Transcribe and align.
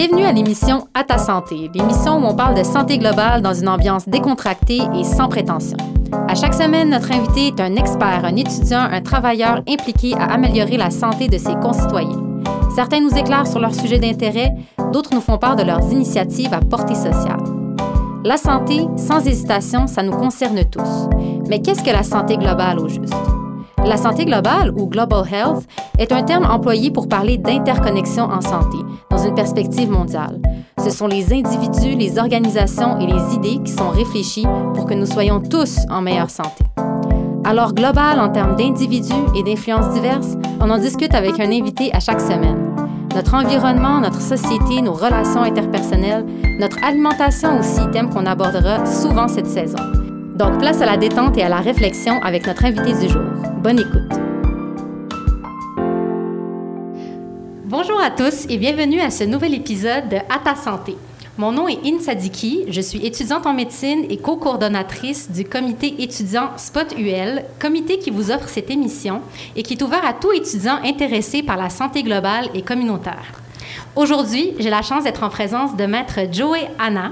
Bienvenue 0.00 0.26
à 0.26 0.32
l'émission 0.32 0.86
À 0.94 1.02
ta 1.02 1.18
santé, 1.18 1.68
l'émission 1.74 2.18
où 2.18 2.24
on 2.24 2.36
parle 2.36 2.56
de 2.56 2.62
santé 2.62 2.98
globale 2.98 3.42
dans 3.42 3.52
une 3.52 3.68
ambiance 3.68 4.08
décontractée 4.08 4.78
et 4.94 5.02
sans 5.02 5.28
prétention. 5.28 5.76
À 6.28 6.36
chaque 6.36 6.54
semaine, 6.54 6.90
notre 6.90 7.10
invité 7.10 7.48
est 7.48 7.60
un 7.60 7.74
expert, 7.74 8.24
un 8.24 8.36
étudiant, 8.36 8.78
un 8.78 9.00
travailleur 9.00 9.60
impliqué 9.68 10.14
à 10.14 10.26
améliorer 10.26 10.76
la 10.76 10.92
santé 10.92 11.26
de 11.26 11.36
ses 11.36 11.56
concitoyens. 11.56 12.22
Certains 12.76 13.00
nous 13.00 13.18
éclairent 13.18 13.48
sur 13.48 13.58
leurs 13.58 13.74
sujets 13.74 13.98
d'intérêt, 13.98 14.54
d'autres 14.92 15.12
nous 15.12 15.20
font 15.20 15.36
part 15.36 15.56
de 15.56 15.64
leurs 15.64 15.90
initiatives 15.90 16.54
à 16.54 16.60
portée 16.60 16.94
sociale. 16.94 17.42
La 18.22 18.36
santé, 18.36 18.86
sans 18.96 19.26
hésitation, 19.26 19.88
ça 19.88 20.04
nous 20.04 20.16
concerne 20.16 20.64
tous. 20.64 21.08
Mais 21.48 21.60
qu'est-ce 21.60 21.82
que 21.82 21.90
la 21.90 22.04
santé 22.04 22.36
globale 22.36 22.78
au 22.78 22.86
juste? 22.86 23.12
La 23.88 23.96
santé 23.96 24.26
globale, 24.26 24.70
ou 24.76 24.86
Global 24.86 25.24
Health, 25.32 25.66
est 25.98 26.12
un 26.12 26.22
terme 26.22 26.44
employé 26.44 26.90
pour 26.90 27.08
parler 27.08 27.38
d'interconnexion 27.38 28.24
en 28.24 28.42
santé, 28.42 28.76
dans 29.08 29.16
une 29.16 29.34
perspective 29.34 29.90
mondiale. 29.90 30.42
Ce 30.84 30.90
sont 30.90 31.06
les 31.06 31.32
individus, 31.32 31.96
les 31.96 32.18
organisations 32.18 33.00
et 33.00 33.06
les 33.06 33.34
idées 33.34 33.62
qui 33.64 33.72
sont 33.72 33.88
réfléchis 33.88 34.46
pour 34.74 34.84
que 34.84 34.92
nous 34.92 35.06
soyons 35.06 35.40
tous 35.40 35.78
en 35.88 36.02
meilleure 36.02 36.28
santé. 36.28 36.64
Alors, 37.44 37.72
global 37.72 38.20
en 38.20 38.28
termes 38.28 38.56
d'individus 38.56 39.24
et 39.34 39.42
d'influences 39.42 39.94
diverses, 39.94 40.36
on 40.60 40.68
en 40.68 40.76
discute 40.76 41.14
avec 41.14 41.40
un 41.40 41.50
invité 41.50 41.90
à 41.94 42.00
chaque 42.00 42.20
semaine. 42.20 42.74
Notre 43.14 43.32
environnement, 43.32 44.02
notre 44.02 44.20
société, 44.20 44.82
nos 44.82 44.92
relations 44.92 45.44
interpersonnelles, 45.44 46.26
notre 46.60 46.76
alimentation 46.84 47.58
aussi, 47.58 47.80
thème 47.90 48.10
qu'on 48.10 48.26
abordera 48.26 48.84
souvent 48.84 49.28
cette 49.28 49.46
saison. 49.46 49.78
Donc, 50.38 50.60
place 50.60 50.80
à 50.80 50.86
la 50.86 50.96
détente 50.96 51.36
et 51.36 51.42
à 51.42 51.48
la 51.48 51.58
réflexion 51.58 52.22
avec 52.22 52.46
notre 52.46 52.64
invité 52.64 52.92
du 52.92 53.12
jour. 53.12 53.22
Bonne 53.60 53.80
écoute. 53.80 54.12
Bonjour 57.64 58.00
à 58.00 58.12
tous 58.12 58.46
et 58.48 58.56
bienvenue 58.56 59.00
à 59.00 59.10
ce 59.10 59.24
nouvel 59.24 59.52
épisode 59.54 60.08
de 60.08 60.16
À 60.16 60.38
ta 60.44 60.54
santé. 60.54 60.94
Mon 61.38 61.50
nom 61.50 61.66
est 61.66 61.84
In 61.84 61.98
Sadiki, 61.98 62.66
je 62.68 62.80
suis 62.80 63.04
étudiante 63.04 63.46
en 63.46 63.52
médecine 63.52 64.04
et 64.08 64.18
co-coordonnatrice 64.18 65.28
du 65.28 65.44
comité 65.44 65.96
étudiant 66.04 66.50
Spot 66.56 66.86
UL, 66.96 67.42
comité 67.58 67.98
qui 67.98 68.10
vous 68.10 68.30
offre 68.30 68.48
cette 68.48 68.70
émission 68.70 69.22
et 69.56 69.64
qui 69.64 69.74
est 69.74 69.82
ouvert 69.82 70.06
à 70.06 70.12
tout 70.12 70.30
étudiant 70.30 70.78
intéressé 70.84 71.42
par 71.42 71.56
la 71.56 71.68
santé 71.68 72.04
globale 72.04 72.48
et 72.54 72.62
communautaire. 72.62 73.37
Aujourd'hui, 73.98 74.54
j'ai 74.60 74.70
la 74.70 74.82
chance 74.82 75.02
d'être 75.02 75.24
en 75.24 75.28
présence 75.28 75.74
de 75.74 75.84
Maître 75.84 76.20
Joey 76.30 76.70
Anna, 76.78 77.10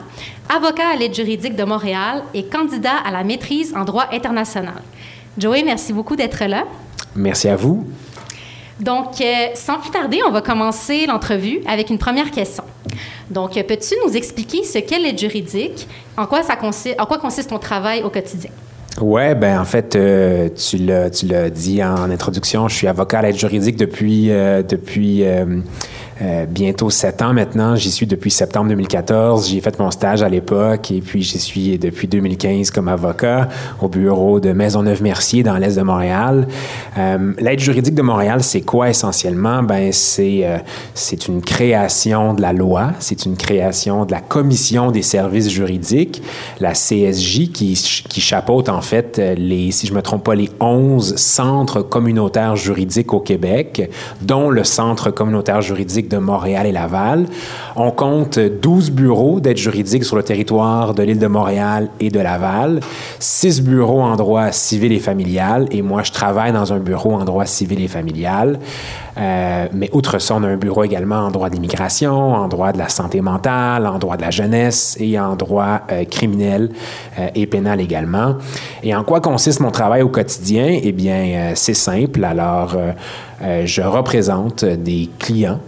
avocat 0.48 0.84
à 0.94 0.96
l'aide 0.96 1.12
juridique 1.12 1.56
de 1.56 1.64
Montréal 1.64 2.22
et 2.32 2.44
candidat 2.44 2.92
à 3.04 3.10
la 3.10 3.24
maîtrise 3.24 3.74
en 3.74 3.84
droit 3.84 4.06
international. 4.12 4.82
Joey, 5.36 5.64
merci 5.64 5.92
beaucoup 5.92 6.14
d'être 6.14 6.44
là. 6.44 6.62
Merci 7.16 7.48
à 7.48 7.56
vous. 7.56 7.88
Donc, 8.78 9.20
euh, 9.20 9.48
sans 9.54 9.80
plus 9.80 9.90
tarder, 9.90 10.20
on 10.28 10.30
va 10.30 10.42
commencer 10.42 11.06
l'entrevue 11.06 11.58
avec 11.66 11.90
une 11.90 11.98
première 11.98 12.30
question. 12.30 12.62
Donc, 13.32 13.54
peux-tu 13.54 13.96
nous 14.06 14.16
expliquer 14.16 14.62
ce 14.62 14.78
qu'est 14.78 15.00
l'aide 15.00 15.18
juridique, 15.18 15.88
en 16.16 16.26
quoi, 16.26 16.44
ça 16.44 16.54
consiste, 16.54 17.00
en 17.00 17.06
quoi 17.06 17.18
consiste 17.18 17.50
ton 17.50 17.58
travail 17.58 18.04
au 18.04 18.10
quotidien? 18.10 18.52
Oui, 19.00 19.34
ben 19.34 19.60
en 19.60 19.64
fait, 19.64 19.94
euh, 19.96 20.48
tu 20.50 20.78
l'as 20.78 21.50
dit 21.50 21.82
en 21.82 22.10
introduction, 22.10 22.68
je 22.68 22.76
suis 22.76 22.86
avocat 22.86 23.18
à 23.18 23.22
l'aide 23.22 23.36
juridique 23.36 23.76
depuis, 23.76 24.30
euh, 24.30 24.62
depuis 24.62 25.24
euh, 26.22 26.46
bientôt 26.46 26.88
sept 26.88 27.20
ans 27.20 27.34
maintenant. 27.34 27.76
J'y 27.76 27.90
suis 27.90 28.06
depuis 28.06 28.30
septembre 28.30 28.68
2014. 28.70 29.50
J'ai 29.50 29.60
fait 29.60 29.78
mon 29.78 29.90
stage 29.90 30.22
à 30.22 30.28
l'époque 30.30 30.90
et 30.90 31.02
puis 31.02 31.22
j'y 31.22 31.38
suis 31.38 31.78
depuis 31.78 32.08
2015 32.08 32.70
comme 32.70 32.88
avocat 32.88 33.48
au 33.82 33.88
bureau 33.88 34.40
de 34.40 34.52
Maisonneuve-Mercier 34.52 35.42
dans 35.42 35.58
l'est 35.58 35.76
de 35.76 35.82
Montréal. 35.82 36.48
Euh, 36.96 37.34
L'aide 37.38 37.60
juridique 37.60 37.94
de 37.94 38.00
Montréal, 38.00 38.42
c'est 38.42 38.62
quoi 38.62 38.88
essentiellement? 38.88 39.62
Ben 39.62 39.92
c'est 39.92 40.40
euh, 40.44 40.56
c'est 40.94 41.28
une 41.28 41.42
création 41.42 42.32
de 42.32 42.40
la 42.40 42.54
loi, 42.54 42.92
c'est 42.98 43.26
une 43.26 43.36
création 43.36 44.06
de 44.06 44.12
la 44.12 44.20
Commission 44.20 44.90
des 44.90 45.02
services 45.02 45.50
juridiques, 45.50 46.22
la 46.60 46.72
CSJ, 46.72 47.52
qui, 47.52 47.74
qui 48.08 48.20
chapeaute 48.22 48.70
en 48.70 48.80
fait 48.80 49.20
les, 49.36 49.70
si 49.70 49.86
je 49.86 49.92
me 49.92 50.00
trompe 50.00 50.24
pas, 50.24 50.34
les 50.34 50.48
11 50.60 51.16
centres 51.16 51.82
communautaires 51.82 52.56
juridiques 52.56 53.12
au 53.12 53.20
Québec, 53.20 53.90
dont 54.22 54.48
le 54.48 54.64
Centre 54.64 55.10
communautaire 55.10 55.60
juridique 55.60 56.05
de 56.08 56.18
Montréal 56.18 56.66
et 56.66 56.72
Laval. 56.72 57.26
On 57.76 57.90
compte 57.90 58.38
12 58.38 58.90
bureaux 58.90 59.40
d'aide 59.40 59.56
juridique 59.56 60.04
sur 60.04 60.16
le 60.16 60.22
territoire 60.22 60.94
de 60.94 61.02
l'île 61.02 61.18
de 61.18 61.26
Montréal 61.26 61.88
et 62.00 62.10
de 62.10 62.20
Laval, 62.20 62.80
6 63.18 63.62
bureaux 63.62 64.00
en 64.00 64.16
droit 64.16 64.52
civil 64.52 64.92
et 64.92 64.98
familial, 64.98 65.66
et 65.70 65.82
moi, 65.82 66.02
je 66.02 66.12
travaille 66.12 66.52
dans 66.52 66.72
un 66.72 66.78
bureau 66.78 67.14
en 67.14 67.24
droit 67.24 67.46
civil 67.46 67.82
et 67.82 67.88
familial. 67.88 68.58
Euh, 69.18 69.66
mais 69.72 69.88
outre 69.92 70.18
ça, 70.18 70.34
on 70.34 70.42
a 70.42 70.48
un 70.48 70.56
bureau 70.56 70.84
également 70.84 71.20
en 71.20 71.30
droit 71.30 71.48
d'immigration, 71.48 72.34
en 72.34 72.48
droit 72.48 72.72
de 72.72 72.78
la 72.78 72.88
santé 72.88 73.20
mentale, 73.20 73.86
en 73.86 73.98
droit 73.98 74.16
de 74.16 74.22
la 74.22 74.30
jeunesse 74.30 74.96
et 75.00 75.18
en 75.18 75.36
droit 75.36 75.80
euh, 75.90 76.04
criminel 76.04 76.70
euh, 77.18 77.28
et 77.34 77.46
pénal 77.46 77.80
également. 77.80 78.36
Et 78.82 78.94
en 78.94 79.04
quoi 79.04 79.20
consiste 79.20 79.60
mon 79.60 79.70
travail 79.70 80.02
au 80.02 80.08
quotidien? 80.08 80.78
Eh 80.82 80.92
bien, 80.92 81.52
c'est 81.54 81.74
simple. 81.74 82.24
Alors, 82.24 82.76
je 83.40 83.82
représente 83.82 84.64
des 84.64 85.08
clients 85.18 85.60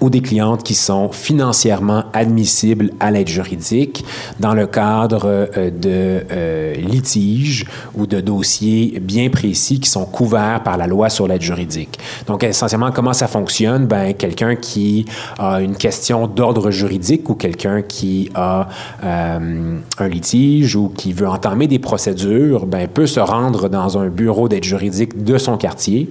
ou 0.00 0.10
des 0.10 0.20
clientes 0.20 0.62
qui 0.62 0.74
sont 0.74 1.10
financièrement 1.12 2.04
admissibles 2.12 2.90
à 3.00 3.10
l'aide 3.10 3.28
juridique 3.28 4.04
dans 4.38 4.54
le 4.54 4.66
cadre 4.66 5.22
euh, 5.26 5.70
de 5.70 6.24
euh, 6.30 6.74
litiges 6.74 7.66
ou 7.94 8.06
de 8.06 8.20
dossiers 8.20 8.98
bien 9.00 9.28
précis 9.28 9.80
qui 9.80 9.90
sont 9.90 10.06
couverts 10.06 10.62
par 10.62 10.76
la 10.76 10.86
loi 10.86 11.10
sur 11.10 11.28
l'aide 11.28 11.42
juridique. 11.42 11.98
Donc, 12.26 12.44
essentiellement, 12.44 12.90
comment 12.92 13.12
ça 13.12 13.28
fonctionne? 13.28 13.86
Ben, 13.86 14.14
quelqu'un 14.14 14.56
qui 14.56 15.04
a 15.38 15.60
une 15.60 15.76
question 15.76 16.26
d'ordre 16.26 16.70
juridique 16.70 17.28
ou 17.28 17.34
quelqu'un 17.34 17.82
qui 17.82 18.30
a 18.34 18.68
euh, 19.04 19.78
un 19.98 20.08
litige 20.08 20.76
ou 20.76 20.88
qui 20.88 21.12
veut 21.12 21.28
entamer 21.28 21.66
des 21.66 21.78
procédures, 21.78 22.66
ben, 22.66 22.88
peut 22.88 23.06
se 23.06 23.20
rendre 23.20 23.68
dans 23.68 23.98
un 23.98 24.08
bureau 24.08 24.48
d'aide 24.48 24.64
juridique 24.64 25.22
de 25.22 25.38
son 25.38 25.56
quartier, 25.56 26.10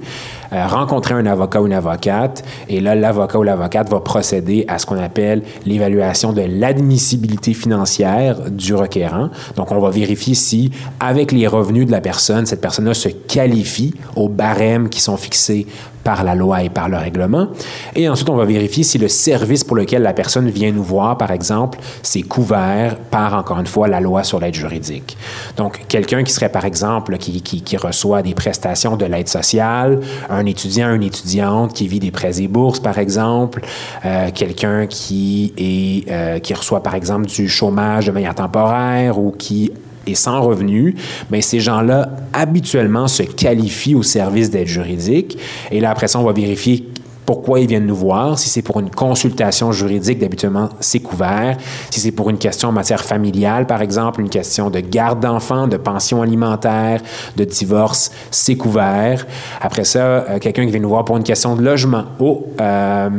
rencontrer 0.52 1.14
un 1.14 1.26
avocat 1.26 1.62
ou 1.62 1.68
une 1.68 1.74
avocate, 1.74 2.44
et 2.68 2.80
là, 2.82 2.96
l'avocat 2.96 3.38
ou 3.38 3.44
l'avocate 3.44 3.79
va 3.88 4.00
procéder 4.00 4.66
à 4.68 4.80
ce 4.80 4.86
qu'on 4.86 4.98
appelle 4.98 5.44
l'évaluation 5.66 6.34
de 6.34 6.42
l'admissibilité 6.42 7.54
financière 7.54 8.50
du 8.50 8.74
requérant. 8.74 9.30
Donc, 9.56 9.72
on 9.72 9.80
va 9.80 9.90
vérifier 9.90 10.34
si, 10.34 10.72
avec 11.00 11.32
les 11.32 11.48
revenus 11.48 11.86
de 11.86 11.92
la 11.92 12.02
personne, 12.02 12.46
cette 12.46 12.62
personne-là 12.62 12.94
se 12.94 13.10
qualifie 13.10 13.94
aux 14.16 14.28
barèmes 14.28 14.90
qui 14.90 15.02
sont 15.02 15.18
fixés 15.18 15.68
par 16.04 16.24
la 16.24 16.36
loi 16.36 16.64
et 16.64 16.70
par 16.70 16.90
le 16.90 16.98
règlement. 16.98 17.48
Et 17.96 18.08
ensuite, 18.10 18.30
on 18.30 18.36
va 18.36 18.46
vérifier 18.46 18.84
si 18.84 18.98
le 18.98 19.08
service 19.08 19.64
pour 19.64 19.76
lequel 19.76 20.02
la 20.02 20.14
personne 20.14 20.50
vient 20.50 20.72
nous 20.72 20.84
voir, 20.84 21.18
par 21.18 21.32
exemple, 21.32 21.80
c'est 22.04 22.22
couvert 22.22 22.98
par, 22.98 23.34
encore 23.36 23.60
une 23.60 23.68
fois, 23.68 23.88
la 23.88 24.00
loi 24.00 24.24
sur 24.24 24.40
l'aide 24.40 24.54
juridique. 24.54 25.18
Donc, 25.58 25.82
quelqu'un 25.88 26.24
qui 26.24 26.32
serait, 26.32 26.50
par 26.50 26.66
exemple, 26.66 27.18
qui, 27.18 27.42
qui, 27.42 27.78
reçoit 27.78 28.22
des 28.22 28.34
prestations 28.34 28.98
de 28.98 29.06
l'aide 29.06 29.30
sociale, 29.30 30.00
un 30.30 30.46
étudiant, 30.46 30.94
une 30.94 31.04
étudiante 31.04 31.74
qui 31.74 31.88
vit 31.88 32.00
des 32.00 32.12
prêts 32.12 32.42
et 32.42 32.48
bourses, 32.48 32.80
par 32.80 32.98
exemple, 32.98 33.62
euh, 34.06 34.30
quelqu'un 34.34 34.88
qui, 34.88 35.54
est, 35.58 36.12
euh, 36.12 36.40
qui 36.40 36.54
reçoit, 36.54 36.84
par 36.84 36.96
exemple, 36.96 37.28
du 37.28 37.48
chômage 37.48 38.08
de 38.08 38.12
manière 38.12 38.36
temporaire 38.36 39.18
ou 39.18 39.32
qui 39.32 39.72
et 40.08 40.16
sans 40.16 40.42
revenu, 40.42 40.96
mais 41.30 41.42
ces 41.42 41.60
gens-là, 41.60 42.10
habituellement, 42.34 43.08
se 43.08 43.24
qualifient 43.24 43.96
au 43.96 44.04
service 44.04 44.50
d'aide 44.50 44.68
juridique. 44.68 45.38
Et 45.72 45.80
là, 45.80 45.92
après 45.92 46.08
ça, 46.08 46.20
on 46.20 46.24
va 46.24 46.34
vérifier 46.34 46.86
pourquoi 47.30 47.60
ils 47.60 47.68
viennent 47.68 47.86
nous 47.86 47.96
voir. 47.96 48.40
Si 48.40 48.50
c'est 48.50 48.64
pour 48.64 48.80
une 48.80 48.90
consultation 48.90 49.72
juridique, 49.72 50.18
d'habituellement, 50.18 50.70
c'est 50.80 51.00
couvert. 51.00 51.58
Si 51.92 52.00
c'est 52.00 52.12
pour 52.12 52.32
une 52.32 52.40
question 52.40 52.70
en 52.70 52.72
matière 52.72 53.06
familiale, 53.06 53.68
par 53.68 53.84
exemple, 53.84 54.20
une 54.22 54.30
question 54.30 54.72
de 54.72 54.80
garde 54.80 55.20
d'enfants, 55.20 55.68
de 55.68 55.78
pension 55.78 56.24
alimentaire, 56.24 57.02
de 57.38 57.44
divorce, 57.44 58.10
c'est 58.32 58.56
couvert. 58.56 59.28
Après 59.62 59.84
ça, 59.84 60.00
euh, 60.00 60.40
quelqu'un 60.40 60.66
qui 60.66 60.72
vient 60.72 60.80
nous 60.80 60.90
voir 60.90 61.06
pour 61.06 61.18
une 61.18 61.24
question 61.24 61.56
de 61.56 61.62
logement. 61.62 62.06
Oh, 62.20 62.48
euh, 62.60 63.12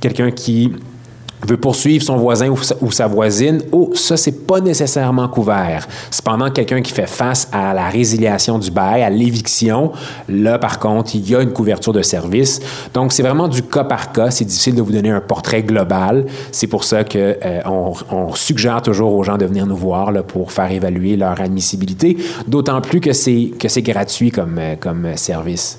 quelqu'un 0.00 0.30
qui 0.32 0.74
veut 1.46 1.56
poursuivre 1.56 2.04
son 2.04 2.16
voisin 2.16 2.52
ou 2.80 2.90
sa, 2.90 3.06
voisine, 3.06 3.62
oh, 3.72 3.90
ça, 3.94 4.16
c'est 4.16 4.46
pas 4.46 4.60
nécessairement 4.60 5.28
couvert. 5.28 5.86
Cependant, 6.10 6.50
quelqu'un 6.50 6.80
qui 6.80 6.92
fait 6.92 7.06
face 7.06 7.48
à 7.52 7.74
la 7.74 7.88
résiliation 7.88 8.58
du 8.58 8.70
bail, 8.70 9.02
à 9.02 9.10
l'éviction, 9.10 9.92
là, 10.28 10.58
par 10.58 10.78
contre, 10.78 11.14
il 11.14 11.28
y 11.28 11.34
a 11.34 11.42
une 11.42 11.52
couverture 11.52 11.92
de 11.92 12.02
service. 12.02 12.60
Donc, 12.94 13.12
c'est 13.12 13.22
vraiment 13.22 13.48
du 13.48 13.62
cas 13.62 13.84
par 13.84 14.12
cas. 14.12 14.30
C'est 14.30 14.44
difficile 14.44 14.74
de 14.74 14.82
vous 14.82 14.92
donner 14.92 15.10
un 15.10 15.20
portrait 15.20 15.62
global. 15.62 16.26
C'est 16.52 16.66
pour 16.66 16.84
ça 16.84 17.04
qu'on 17.04 17.18
euh, 17.18 17.60
on 18.10 18.34
suggère 18.34 18.82
toujours 18.82 19.12
aux 19.12 19.22
gens 19.22 19.36
de 19.36 19.44
venir 19.44 19.66
nous 19.66 19.76
voir 19.76 20.12
là, 20.12 20.22
pour 20.22 20.52
faire 20.52 20.70
évaluer 20.70 21.16
leur 21.16 21.40
admissibilité, 21.40 22.16
d'autant 22.46 22.80
plus 22.80 23.00
que 23.00 23.12
c'est, 23.12 23.52
que 23.58 23.68
c'est 23.68 23.82
gratuit 23.82 24.30
comme, 24.30 24.58
euh, 24.58 24.76
comme 24.78 25.16
service. 25.16 25.78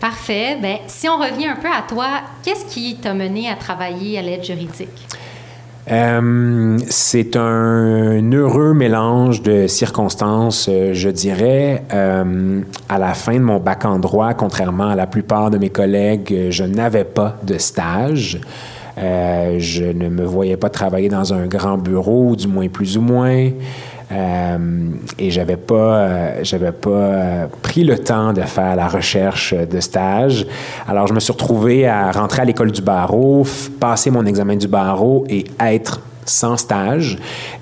Parfait. 0.00 0.56
Ben, 0.60 0.78
si 0.86 1.08
on 1.08 1.18
revient 1.18 1.48
un 1.48 1.56
peu 1.56 1.68
à 1.68 1.82
toi, 1.86 2.22
qu'est-ce 2.42 2.64
qui 2.64 2.96
t'a 2.96 3.12
mené 3.12 3.50
à 3.50 3.54
travailler 3.54 4.18
à 4.18 4.22
l'aide 4.22 4.42
juridique? 4.42 4.88
Euh, 5.90 6.78
c'est 6.88 7.36
un 7.36 8.32
heureux 8.32 8.74
mélange 8.74 9.42
de 9.42 9.66
circonstances, 9.66 10.68
euh, 10.70 10.94
je 10.94 11.10
dirais. 11.10 11.82
Euh, 11.92 12.60
à 12.88 12.98
la 12.98 13.12
fin 13.12 13.34
de 13.34 13.40
mon 13.40 13.58
bac 13.58 13.84
en 13.84 13.98
droit, 13.98 14.32
contrairement 14.34 14.88
à 14.88 14.94
la 14.94 15.06
plupart 15.06 15.50
de 15.50 15.58
mes 15.58 15.70
collègues, 15.70 16.48
je 16.50 16.64
n'avais 16.64 17.04
pas 17.04 17.36
de 17.42 17.58
stage. 17.58 18.40
Je 18.96 19.84
ne 19.84 20.10
me 20.10 20.24
voyais 20.24 20.58
pas 20.58 20.68
travailler 20.68 21.08
dans 21.08 21.32
un 21.32 21.46
grand 21.46 21.78
bureau, 21.78 22.36
du 22.36 22.46
moins 22.46 22.68
plus 22.68 22.98
ou 22.98 23.00
moins. 23.00 23.48
Euh, 24.12 24.58
et 25.18 25.30
j'avais 25.30 25.56
pas, 25.56 25.74
euh, 25.74 26.40
j'avais 26.42 26.72
pas 26.72 26.90
euh, 26.90 27.46
pris 27.62 27.84
le 27.84 27.98
temps 27.98 28.32
de 28.32 28.42
faire 28.42 28.74
la 28.74 28.88
recherche 28.88 29.54
de 29.54 29.80
stage. 29.80 30.46
Alors, 30.88 31.06
je 31.06 31.14
me 31.14 31.20
suis 31.20 31.32
retrouvé 31.32 31.86
à 31.86 32.10
rentrer 32.10 32.42
à 32.42 32.44
l'école 32.44 32.72
du 32.72 32.82
barreau, 32.82 33.46
passer 33.78 34.10
mon 34.10 34.26
examen 34.26 34.56
du 34.56 34.66
barreau 34.66 35.24
et 35.28 35.44
être 35.60 36.00
sans 36.30 36.56
stage. 36.56 37.18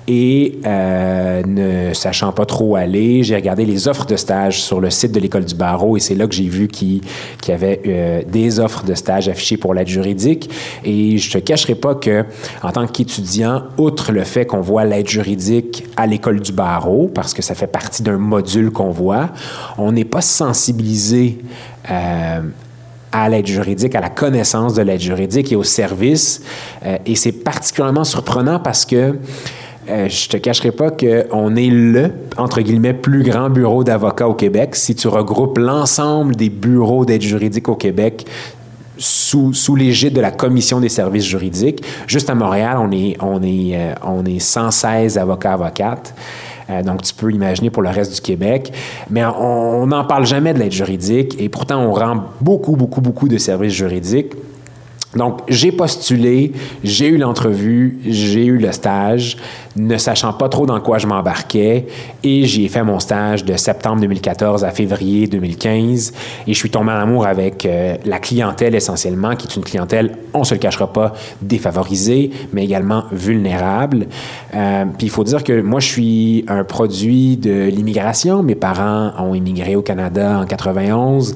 Et 0.07 0.59
euh, 0.65 1.43
ne 1.45 1.93
sachant 1.93 2.31
pas 2.31 2.45
trop 2.45 2.75
aller, 2.75 3.23
j'ai 3.23 3.35
regardé 3.35 3.65
les 3.65 3.87
offres 3.87 4.05
de 4.05 4.15
stage 4.15 4.61
sur 4.61 4.79
le 4.79 4.89
site 4.89 5.11
de 5.11 5.19
l'École 5.19 5.45
du 5.45 5.55
barreau 5.55 5.97
et 5.97 5.99
c'est 5.99 6.15
là 6.15 6.27
que 6.27 6.33
j'ai 6.33 6.47
vu 6.47 6.67
qu'il 6.67 7.01
y 7.47 7.51
avait 7.51 7.81
euh, 7.87 8.21
des 8.27 8.59
offres 8.59 8.83
de 8.85 8.93
stage 8.93 9.27
affichées 9.27 9.57
pour 9.57 9.73
l'aide 9.73 9.87
juridique. 9.87 10.49
Et 10.83 11.17
je 11.17 11.31
te 11.31 11.37
cacherai 11.37 11.75
pas 11.75 11.95
que, 11.95 12.25
en 12.63 12.71
tant 12.71 12.87
qu'étudiant, 12.87 13.63
outre 13.77 14.11
le 14.11 14.23
fait 14.23 14.45
qu'on 14.45 14.61
voit 14.61 14.85
l'aide 14.85 15.07
juridique 15.07 15.85
à 15.97 16.05
l'École 16.05 16.39
du 16.39 16.51
barreau, 16.51 17.09
parce 17.13 17.33
que 17.33 17.41
ça 17.41 17.55
fait 17.55 17.67
partie 17.67 18.03
d'un 18.03 18.17
module 18.17 18.71
qu'on 18.71 18.91
voit, 18.91 19.29
on 19.77 19.91
n'est 19.91 20.05
pas 20.05 20.21
sensibilisé 20.21 21.39
euh, 21.89 22.41
à 23.11 23.29
l'aide 23.29 23.47
juridique, 23.47 23.95
à 23.95 24.01
la 24.01 24.09
connaissance 24.09 24.73
de 24.73 24.81
l'aide 24.81 25.01
juridique 25.01 25.51
et 25.51 25.55
au 25.55 25.63
service. 25.63 26.41
Euh, 26.85 26.97
et 27.05 27.15
c'est 27.15 27.31
particulièrement 27.31 28.03
surprenant 28.03 28.59
parce 28.59 28.85
que 28.85 29.15
euh, 29.89 30.07
je 30.07 30.29
te 30.29 30.37
cacherai 30.37 30.71
pas 30.71 30.91
qu'on 30.91 31.55
est 31.55 31.69
le, 31.69 32.11
entre 32.37 32.61
guillemets, 32.61 32.93
plus 32.93 33.23
grand 33.23 33.49
bureau 33.49 33.83
d'avocats 33.83 34.27
au 34.27 34.35
Québec. 34.35 34.75
Si 34.75 34.93
tu 34.93 35.07
regroupes 35.07 35.57
l'ensemble 35.57 36.35
des 36.35 36.49
bureaux 36.49 37.05
d'aide 37.05 37.21
juridique 37.21 37.69
au 37.69 37.75
Québec, 37.75 38.25
sous, 38.99 39.53
sous 39.53 39.75
l'égide 39.75 40.13
de 40.13 40.21
la 40.21 40.31
Commission 40.31 40.79
des 40.79 40.89
services 40.89 41.25
juridiques. 41.25 41.81
Juste 42.05 42.29
à 42.29 42.35
Montréal, 42.35 42.77
on 42.79 42.91
est, 42.91 43.15
on 43.21 43.41
est, 43.41 43.71
euh, 43.75 43.93
on 44.03 44.25
est 44.25 44.39
116 44.39 45.17
avocats-avocates. 45.17 46.13
Euh, 46.69 46.83
donc, 46.83 47.01
tu 47.01 47.13
peux 47.13 47.31
imaginer 47.31 47.69
pour 47.69 47.83
le 47.83 47.89
reste 47.89 48.15
du 48.15 48.21
Québec. 48.21 48.71
Mais 49.09 49.25
on 49.25 49.87
n'en 49.87 50.05
parle 50.05 50.25
jamais 50.25 50.53
de 50.53 50.59
l'aide 50.59 50.71
juridique 50.71 51.35
et 51.39 51.49
pourtant, 51.49 51.81
on 51.81 51.93
rend 51.93 52.23
beaucoup, 52.41 52.75
beaucoup, 52.75 53.01
beaucoup 53.01 53.27
de 53.27 53.37
services 53.37 53.73
juridiques. 53.73 54.33
Donc, 55.15 55.39
j'ai 55.47 55.71
postulé, 55.71 56.51
j'ai 56.83 57.07
eu 57.07 57.17
l'entrevue, 57.17 57.99
j'ai 58.05 58.45
eu 58.45 58.57
le 58.57 58.71
stage, 58.71 59.37
ne 59.75 59.97
sachant 59.97 60.33
pas 60.33 60.49
trop 60.49 60.65
dans 60.65 60.79
quoi 60.79 60.97
je 60.97 61.07
m'embarquais, 61.07 61.87
et 62.23 62.45
j'ai 62.45 62.67
fait 62.67 62.83
mon 62.83 62.99
stage 62.99 63.45
de 63.45 63.55
septembre 63.55 64.01
2014 64.01 64.63
à 64.63 64.71
février 64.71 65.27
2015, 65.27 66.13
et 66.47 66.53
je 66.53 66.57
suis 66.57 66.69
tombé 66.69 66.91
en 66.91 66.95
amour 66.95 67.25
avec 67.25 67.65
euh, 67.65 67.95
la 68.05 68.19
clientèle 68.19 68.75
essentiellement, 68.75 69.35
qui 69.35 69.47
est 69.47 69.55
une 69.55 69.63
clientèle, 69.63 70.17
on 70.33 70.43
se 70.43 70.53
le 70.53 70.59
cachera 70.59 70.91
pas, 70.91 71.13
défavorisée, 71.41 72.31
mais 72.53 72.63
également 72.63 73.03
vulnérable. 73.11 74.07
Euh, 74.55 74.85
puis 74.97 75.07
il 75.07 75.09
faut 75.09 75.23
dire 75.23 75.43
que 75.43 75.61
moi, 75.61 75.79
je 75.79 75.87
suis 75.87 76.45
un 76.47 76.63
produit 76.63 77.37
de 77.37 77.65
l'immigration. 77.65 78.43
Mes 78.43 78.55
parents 78.55 79.11
ont 79.19 79.33
immigré 79.33 79.75
au 79.75 79.81
Canada 79.81 80.39
en 80.39 80.45
91, 80.45 81.35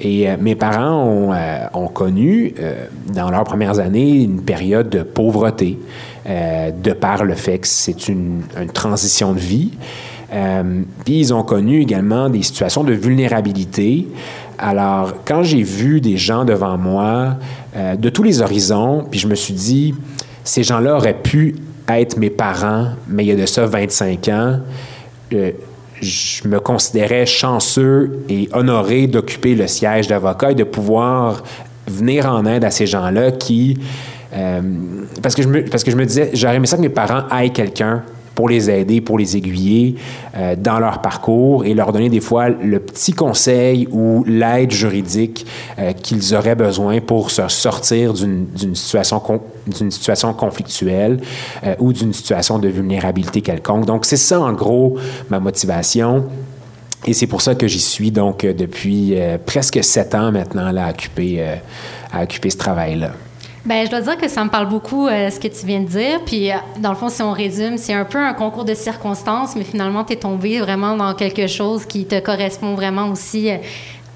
et 0.00 0.28
euh, 0.28 0.36
mes 0.40 0.54
parents 0.54 1.34
ont 1.74 1.88
connu 1.88 2.54
dans 3.14 3.30
leurs 3.30 3.44
premières 3.44 3.78
années 3.78 4.22
une 4.22 4.42
période 4.42 4.88
de 4.88 5.02
pauvreté, 5.02 5.78
euh, 6.26 6.70
de 6.70 6.94
par 6.94 7.22
le 7.22 7.34
fait 7.34 7.58
que 7.58 7.66
c'est 7.68 8.08
une, 8.08 8.44
transition 8.72 9.34
de 9.34 9.38
vie. 9.38 9.72
Euh, 10.32 10.80
puis 11.04 11.18
ils 11.18 11.34
ont 11.34 11.42
connu 11.42 11.82
également 11.82 12.30
des 12.30 12.42
situations 12.42 12.82
de 12.82 12.94
vulnérabilité. 12.94 14.08
Alors, 14.56 15.12
quand 15.26 15.42
j'ai 15.42 15.62
vu 15.62 16.00
des 16.00 16.16
gens 16.16 16.46
devant 16.46 16.78
moi 16.78 17.36
euh, 17.76 17.96
de 17.96 18.08
tous 18.08 18.22
les 18.22 18.40
horizons, 18.40 19.04
puis 19.10 19.20
je 19.20 19.28
me 19.28 19.34
suis 19.34 19.52
dit, 19.52 19.94
ces 20.44 20.62
gens-là 20.62 20.96
auraient 20.96 21.20
pu 21.20 21.56
être 21.88 22.16
mes 22.16 22.30
parents, 22.30 22.86
mais 23.06 23.26
il 23.26 23.28
y 23.28 23.32
a 23.32 23.36
de 23.36 23.44
ça 23.44 23.66
25 23.66 24.28
ans, 24.28 24.60
je 25.30 26.48
me 26.48 26.58
considérais 26.58 27.26
chanceux 27.26 28.24
et 28.30 28.48
honoré 28.54 29.08
d'occuper 29.08 29.54
le 29.54 29.66
siège 29.66 30.06
d'avocat 30.06 30.52
et 30.52 30.54
de 30.54 30.64
pouvoir 30.64 31.42
venir 31.86 32.24
en 32.24 32.46
aide 32.46 32.64
à 32.64 32.70
ces 32.70 32.86
gens-là 32.86 33.30
qui... 33.30 33.78
Euh, 34.36 34.60
parce, 35.22 35.34
que 35.34 35.42
je 35.42 35.48
me, 35.48 35.64
parce 35.64 35.84
que 35.84 35.90
je 35.90 35.96
me 35.96 36.04
disais, 36.04 36.30
j'aurais 36.34 36.56
aimé 36.56 36.66
ça 36.66 36.76
que 36.76 36.82
mes 36.82 36.88
parents 36.88 37.22
aillent 37.30 37.52
quelqu'un 37.52 38.02
pour 38.34 38.48
les 38.48 38.68
aider, 38.68 39.00
pour 39.00 39.16
les 39.16 39.36
aiguiller 39.36 39.94
euh, 40.36 40.56
dans 40.58 40.80
leur 40.80 41.00
parcours 41.00 41.64
et 41.64 41.72
leur 41.72 41.92
donner 41.92 42.08
des 42.08 42.20
fois 42.20 42.48
le 42.48 42.80
petit 42.80 43.12
conseil 43.12 43.86
ou 43.92 44.24
l'aide 44.26 44.72
juridique 44.72 45.46
euh, 45.78 45.92
qu'ils 45.92 46.34
auraient 46.34 46.56
besoin 46.56 47.00
pour 47.00 47.30
se 47.30 47.46
sortir 47.46 48.12
d'une 48.12 48.48
situation, 48.74 49.22
d'une 49.68 49.92
situation 49.92 50.34
conflictuelle 50.34 51.20
ou 51.78 51.92
d'une 51.92 52.12
situation 52.12 52.58
de 52.58 52.66
vulnérabilité 52.66 53.40
quelconque. 53.40 53.86
Donc, 53.86 54.04
c'est 54.04 54.16
ça, 54.16 54.40
en 54.40 54.52
gros, 54.52 54.96
ma 55.30 55.38
motivation. 55.38 56.24
Et 57.06 57.12
c'est 57.12 57.28
pour 57.28 57.40
ça 57.40 57.54
que 57.54 57.68
j'y 57.68 57.80
suis 57.80 58.10
donc 58.10 58.44
depuis 58.44 59.14
presque 59.46 59.84
sept 59.84 60.14
ans 60.14 60.32
maintenant 60.32 60.74
à, 60.74 60.90
occuper, 60.90 61.44
à 62.12 62.22
occuper 62.22 62.50
ce 62.50 62.56
travail-là. 62.56 63.12
Bien, 63.64 63.84
je 63.84 63.90
dois 63.90 64.02
dire 64.02 64.18
que 64.18 64.28
ça 64.28 64.44
me 64.44 64.50
parle 64.50 64.68
beaucoup 64.68 65.08
ce 65.08 65.40
que 65.40 65.48
tu 65.48 65.64
viens 65.64 65.80
de 65.80 65.86
dire. 65.86 66.20
Puis, 66.26 66.50
dans 66.78 66.90
le 66.90 66.96
fond, 66.96 67.08
si 67.08 67.22
on 67.22 67.32
résume, 67.32 67.78
c'est 67.78 67.94
un 67.94 68.04
peu 68.04 68.18
un 68.18 68.34
concours 68.34 68.64
de 68.64 68.74
circonstances, 68.74 69.56
mais 69.56 69.64
finalement, 69.64 70.04
tu 70.04 70.12
es 70.12 70.16
tombé 70.16 70.60
vraiment 70.60 70.96
dans 70.96 71.14
quelque 71.14 71.46
chose 71.46 71.86
qui 71.86 72.04
te 72.04 72.20
correspond 72.20 72.74
vraiment 72.74 73.08
aussi 73.08 73.50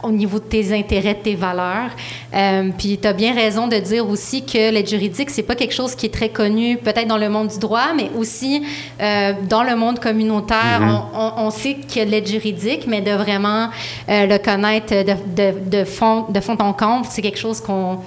au 0.02 0.10
niveau 0.10 0.38
de 0.38 0.44
tes 0.44 0.76
intérêts, 0.76 1.14
de 1.14 1.20
tes 1.20 1.34
valeurs. 1.34 1.90
Euh, 2.34 2.70
puis 2.76 2.98
tu 3.00 3.08
as 3.08 3.12
bien 3.12 3.34
raison 3.34 3.66
de 3.66 3.76
dire 3.76 4.08
aussi 4.08 4.44
que 4.44 4.70
l'aide 4.70 4.88
juridique, 4.88 5.30
c'est 5.30 5.42
pas 5.42 5.54
quelque 5.54 5.74
chose 5.74 5.94
qui 5.94 6.06
est 6.06 6.14
très 6.14 6.28
connu 6.28 6.76
peut-être 6.76 7.08
dans 7.08 7.18
le 7.18 7.28
monde 7.28 7.48
du 7.48 7.58
droit, 7.58 7.92
mais 7.96 8.10
aussi 8.16 8.62
euh, 9.00 9.32
dans 9.48 9.62
le 9.62 9.76
monde 9.76 9.98
communautaire. 9.98 10.80
Mm-hmm. 10.80 11.02
on, 11.14 11.46
on, 11.46 11.50
sait 11.50 11.74
qu'il 11.74 11.98
y 11.98 12.02
a 12.02 12.04
de 12.04 12.10
l'aide 12.10 12.28
juridique, 12.28 12.86
mais 12.86 13.00
de 13.00 13.12
vraiment 13.12 13.68
euh, 14.08 14.26
le 14.26 14.38
connaître 14.38 14.94
de, 14.94 15.14
de, 15.34 15.68
de, 15.68 15.84
fond, 15.84 16.26
de 16.28 16.40
fond 16.40 16.56
en 16.60 16.72
comble, 16.72 17.06
c'est 17.08 17.22
quelque 17.22 17.38
chose 17.38 17.60
qu'on 17.60 17.98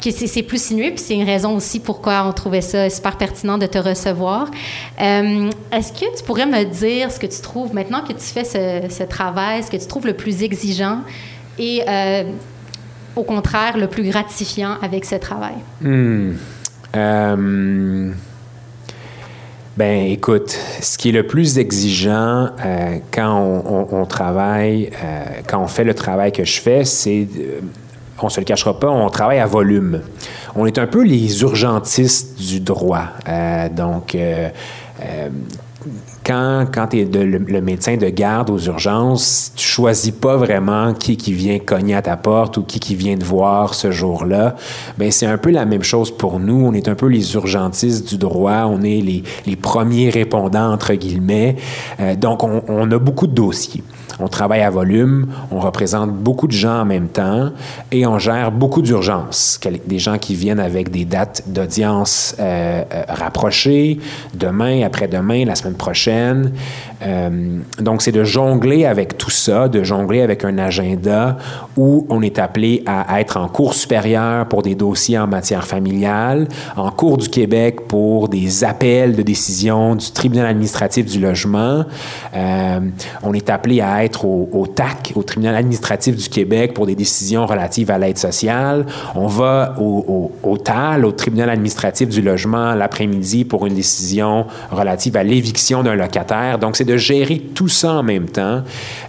c'est 0.00 0.42
plus 0.42 0.62
sinueux, 0.62 0.90
puis 0.90 0.98
c'est 0.98 1.14
une 1.14 1.26
raison 1.26 1.56
aussi 1.56 1.80
pourquoi 1.80 2.24
on 2.26 2.32
trouvait 2.32 2.60
ça 2.60 2.88
super 2.90 3.16
pertinent 3.16 3.58
de 3.58 3.66
te 3.66 3.78
recevoir. 3.78 4.50
Euh, 5.00 5.50
est-ce 5.72 5.92
que 5.92 6.16
tu 6.16 6.24
pourrais 6.24 6.46
me 6.46 6.64
dire 6.64 7.10
ce 7.10 7.18
que 7.18 7.26
tu 7.26 7.40
trouves, 7.40 7.74
maintenant 7.74 8.02
que 8.02 8.12
tu 8.12 8.20
fais 8.20 8.44
ce, 8.44 9.02
travail, 9.04 9.62
ce 9.62 9.70
que 9.70 9.76
tu 9.76 9.86
trouves 9.86 10.06
le 10.06 10.14
plus 10.14 10.42
exigeant 10.42 11.00
et 11.58 11.82
euh, 11.88 12.24
au 13.16 13.24
contraire 13.24 13.76
le 13.76 13.88
plus 13.88 14.04
gratifiant 14.04 14.76
avec 14.82 15.04
ce 15.04 15.16
travail? 15.16 15.56
Hmm. 15.80 16.32
Euh, 16.96 18.10
ben, 19.76 20.06
écoute, 20.10 20.56
ce 20.80 20.96
qui 20.98 21.10
est 21.10 21.12
le 21.12 21.26
plus 21.26 21.58
exigeant 21.58 22.50
quand 23.12 23.62
on, 23.92 24.06
travaille, 24.06 24.90
quand 25.46 25.62
on 25.62 25.68
fait 25.68 25.84
le 25.84 25.94
travail 25.94 26.32
que 26.32 26.44
je 26.44 26.60
fais, 26.60 26.84
c'est 26.84 27.28
on 28.22 28.28
se 28.28 28.40
le 28.40 28.44
cachera 28.44 28.78
pas, 28.78 28.88
on 28.88 29.08
travaille 29.10 29.38
à 29.38 29.46
volume. 29.46 30.00
On 30.56 30.66
est 30.66 30.78
un 30.78 30.86
peu 30.86 31.02
les 31.02 31.42
urgentistes 31.42 32.38
du 32.38 32.60
droit. 32.60 33.04
Euh, 33.28 33.68
donc, 33.68 34.14
euh, 34.14 34.48
euh, 35.02 35.28
quand, 36.24 36.66
quand 36.72 36.88
tu 36.88 37.00
es 37.00 37.04
le, 37.04 37.60
médecin 37.60 37.96
de 37.96 38.08
garde 38.08 38.50
aux 38.50 38.58
urgences, 38.58 39.52
tu 39.54 39.64
choisis 39.66 40.10
pas 40.10 40.36
vraiment 40.36 40.92
qui 40.92 41.16
qui 41.16 41.32
vient 41.32 41.58
cogner 41.58 41.94
à 41.94 42.02
ta 42.02 42.16
porte 42.16 42.58
ou 42.58 42.62
qui 42.64 42.80
qui 42.80 42.96
vient 42.96 43.16
te 43.16 43.24
voir 43.24 43.74
ce 43.74 43.90
jour-là. 43.90 44.56
Ben 44.98 45.10
c'est 45.10 45.26
un 45.26 45.38
peu 45.38 45.50
la 45.50 45.64
même 45.64 45.84
chose 45.84 46.10
pour 46.10 46.40
nous. 46.40 46.66
On 46.66 46.74
est 46.74 46.88
un 46.88 46.94
peu 46.94 47.06
les 47.06 47.34
urgentistes 47.34 48.08
du 48.08 48.18
droit. 48.18 48.64
On 48.66 48.82
est 48.82 49.00
les, 49.00 49.22
les 49.46 49.56
premiers 49.56 50.10
répondants 50.10 50.72
entre 50.72 50.92
guillemets. 50.94 51.56
donc 52.18 52.42
on, 52.42 52.62
on 52.68 52.90
a 52.90 52.98
beaucoup 52.98 53.26
de 53.26 53.34
dossiers. 53.34 53.82
On 54.20 54.28
travaille 54.28 54.62
à 54.62 54.70
volume, 54.70 55.28
on 55.50 55.60
représente 55.60 56.12
beaucoup 56.12 56.46
de 56.46 56.52
gens 56.52 56.80
en 56.80 56.84
même 56.84 57.08
temps 57.08 57.50
et 57.92 58.06
on 58.06 58.18
gère 58.18 58.50
beaucoup 58.50 58.82
d'urgences. 58.82 59.60
Des 59.86 59.98
gens 59.98 60.18
qui 60.18 60.34
viennent 60.34 60.60
avec 60.60 60.90
des 60.90 61.04
dates 61.04 61.44
d'audience 61.46 62.34
euh, 62.40 62.82
euh, 62.92 63.02
rapprochées, 63.08 63.98
demain, 64.34 64.82
après-demain, 64.82 65.44
la 65.44 65.54
semaine 65.54 65.74
prochaine. 65.74 66.52
Euh, 67.02 67.58
donc, 67.80 68.02
c'est 68.02 68.12
de 68.12 68.24
jongler 68.24 68.86
avec 68.86 69.16
tout 69.18 69.30
ça, 69.30 69.68
de 69.68 69.84
jongler 69.84 70.22
avec 70.22 70.44
un 70.44 70.58
agenda 70.58 71.36
où 71.76 72.06
on 72.10 72.22
est 72.22 72.38
appelé 72.38 72.82
à, 72.86 73.20
être 73.20 73.36
en 73.36 73.46
cours 73.48 73.74
supérieur 73.74 74.46
pour 74.46 74.62
des 74.62 74.74
dossiers 74.74 75.18
en 75.18 75.28
matière 75.28 75.64
familiale, 75.64 76.48
en 76.76 76.90
cours 76.90 77.18
du 77.18 77.28
Québec 77.28 77.86
pour 77.86 78.28
des 78.28 78.64
appels 78.64 79.14
de 79.14 79.22
décision 79.22 79.94
du 79.94 80.10
tribunal 80.10 80.46
administratif 80.46 81.06
du 81.06 81.20
logement. 81.20 81.84
on 82.34 83.32
est 83.32 83.48
appelé 83.48 83.80
à 83.80 83.97
être 84.04 84.24
au, 84.24 84.66
TAC, 84.66 85.12
au 85.14 85.22
tribunal 85.22 85.54
administratif 85.56 86.16
du 86.16 86.28
Québec, 86.28 86.74
pour 86.74 86.86
des 86.86 86.94
décisions 86.94 87.46
relatives 87.46 87.90
à 87.90 87.98
l'aide 87.98 88.18
sociale. 88.18 88.86
On 89.14 89.26
va 89.26 89.74
au, 89.78 90.58
TAL, 90.58 91.04
au 91.04 91.12
tribunal 91.12 91.50
administratif 91.50 92.08
du 92.08 92.22
logement, 92.22 92.74
l'après-midi 92.74 93.44
pour 93.44 93.66
une 93.66 93.74
décision 93.74 94.46
relative 94.70 95.16
à 95.16 95.22
l'éviction 95.22 95.82
d'un 95.82 95.94
locataire. 95.94 96.58
Donc, 96.58 96.76
c'est 96.76 96.84
de 96.84 96.96
gérer 96.96 97.38
tout 97.38 97.68
ça 97.68 97.94
en 97.94 98.02
même 98.02 98.28
temps, 98.28 98.62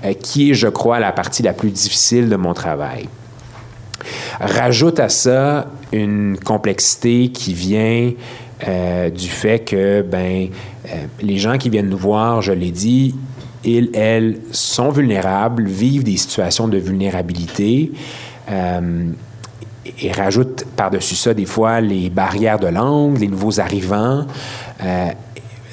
euh, 0.05 0.13
qui 0.13 0.51
est, 0.51 0.53
je 0.53 0.67
crois, 0.67 1.00
la 1.00 1.12
partie 1.12 1.43
la 1.43 1.53
plus 1.53 1.72
difficile 1.72 2.29
de 2.29 2.36
mon 2.36 2.53
travail. 2.53 3.08
Rajoute 4.39 5.00
à 5.00 5.10
ça 5.10 5.67
une 5.91 6.38
complexité 6.38 7.29
qui 7.29 7.53
vient 7.53 8.12
euh, 8.67 9.10
du 9.10 9.29
fait 9.29 9.60
que 9.60 10.01
ben, 10.01 10.50
euh, 10.88 10.96
les 11.22 11.38
gens 11.38 11.58
qui 11.58 11.69
viennent 11.69 11.89
nous 11.89 11.98
voir, 11.98 12.41
je 12.41 12.51
l'ai 12.51 12.72
dit, 12.72 13.15
ils, 13.63 13.89
elles 13.94 14.39
sont 14.51 14.89
vulnérables, 14.89 15.66
vivent 15.66 16.04
des 16.04 16.18
situations 16.18 16.68
de 16.68 16.78
vulnérabilité. 16.78 17.92
Euh, 18.50 19.12
et 20.01 20.12
rajoute 20.12 20.66
par-dessus 20.75 21.16
ça 21.16 21.34
des 21.34 21.46
fois 21.46 21.82
les 21.82 22.10
barrières 22.10 22.60
de 22.60 22.68
langue, 22.68 23.20
les 23.20 23.28
nouveaux 23.28 23.60
arrivants. 23.60 24.25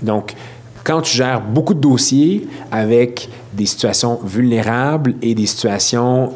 donc, 0.02 0.34
quand 0.82 1.02
tu 1.02 1.16
gères 1.16 1.42
beaucoup 1.42 1.74
de 1.74 1.80
dossiers 1.80 2.48
avec 2.72 3.28
des 3.52 3.66
situations 3.66 4.18
vulnérables 4.24 5.16
et 5.20 5.34
des 5.34 5.44
situations 5.46 6.32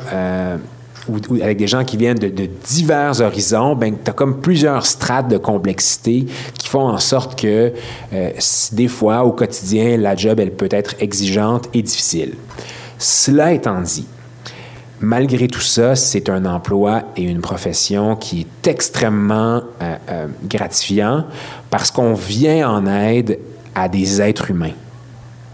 ou, 1.08 1.36
avec 1.42 1.58
des 1.58 1.66
gens 1.66 1.84
qui 1.84 1.96
viennent 1.96 2.18
de, 2.18 2.48
divers 2.68 3.20
horizons, 3.20 3.74
ben, 3.74 3.94
tu 4.02 4.10
as 4.10 4.14
comme 4.14 4.40
plusieurs 4.40 4.86
strates 4.86 5.28
de 5.28 5.38
complexité 5.38 6.26
qui 6.54 6.68
font 6.68 6.88
en 6.88 6.98
sorte 6.98 7.38
que 7.38 7.72
euh, 8.12 8.30
des 8.72 8.88
fois, 8.88 9.24
au 9.24 9.32
quotidien, 9.32 9.96
la 9.96 10.16
job, 10.16 10.40
elle 10.40 10.52
peut 10.52 10.68
être 10.70 10.94
exigeante 11.00 11.68
et 11.72 11.82
difficile. 11.82 12.34
Cela 12.98 13.52
étant 13.52 13.80
dit, 13.80 14.06
malgré 15.00 15.48
tout 15.48 15.60
ça, 15.60 15.96
c'est 15.96 16.28
un 16.28 16.44
emploi 16.44 17.02
et 17.16 17.22
une 17.22 17.40
profession 17.40 18.16
qui 18.16 18.40
est 18.40 18.66
extrêmement 18.68 19.62
euh, 19.82 19.96
euh, 20.10 20.26
gratifiant 20.44 21.24
parce 21.70 21.90
qu'on 21.90 22.14
vient 22.14 22.68
en 22.68 22.86
aide 22.86 23.38
à 23.74 23.88
des 23.88 24.20
êtres 24.20 24.50
humains. 24.50 24.74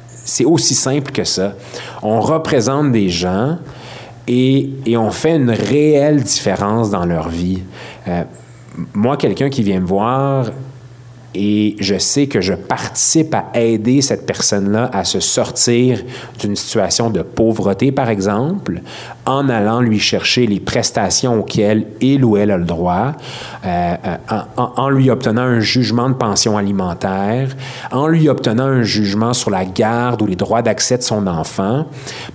C'est 0.09 0.45
aussi 0.45 0.75
simple 0.75 1.13
que 1.13 1.23
ça. 1.23 1.55
On 2.03 2.21
représente 2.21 2.91
des 2.91 3.09
gens 3.09 3.59
et, 4.29 4.71
et, 4.87 4.97
on 4.97 5.11
fait 5.11 5.37
une 5.37 5.51
réelle 5.51 6.23
différence 6.23 6.91
dans 6.91 7.05
leur 7.05 7.29
vie. 7.29 7.63
Euh, 8.09 8.25
moi, 8.93 9.17
quelqu'un 9.17 9.49
qui 9.49 9.63
vient 9.63 9.81
me 9.81 9.87
voir 9.87 10.51
et 11.37 11.77
je 11.81 11.99
sais 11.99 12.27
que 12.27 12.41
je 12.41 12.55
participe 12.55 13.35
à 13.35 13.51
aider 13.55 14.01
cette 14.01 14.27
personne-là 14.27 14.91
à 14.93 15.05
se 15.05 15.21
sortir 15.21 16.03
d'une 16.41 16.57
situation 16.57 17.11
de 17.11 17.21
pauvreté, 17.21 17.93
par 17.93 18.09
exemple, 18.09 18.81
en 19.27 19.49
allant 19.49 19.81
lui 19.81 19.99
chercher 19.99 20.47
les 20.47 20.61
prestations 20.61 21.41
auxquelles 21.41 21.87
il 22.01 22.25
ou 22.25 22.37
elle 22.37 22.51
a 22.51 22.57
le 22.57 22.65
droit, 22.65 23.13
euh, 23.65 23.95
euh, 24.07 24.37
en, 24.57 24.89
lui 24.89 25.11
obtenant 25.11 25.43
un 25.43 25.61
jugement 25.61 26.09
de 26.09 26.15
pension 26.15 26.57
alimentaire, 26.57 27.55
en 27.93 28.07
lui 28.07 28.29
obtenant 28.29 28.65
un 28.65 28.83
jugement 28.83 29.35
sur 29.35 29.51
la 29.51 29.65
garde 29.65 30.23
ou 30.23 30.27
les 30.27 30.37
droits 30.37 30.63
d'accès 30.63 30.97
de 30.97 31.03
son 31.03 31.27
enfant, 31.27 31.87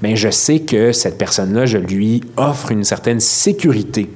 mais 0.02 0.16
je 0.16 0.30
sais 0.30 0.60
que 0.60 0.92
cette 0.92 1.18
personne-là, 1.18 1.66
je 1.66 1.78
lui 1.78 2.22
offre 2.38 2.72
une 2.72 2.84
certaine 2.84 3.20
sécurité 3.20 4.10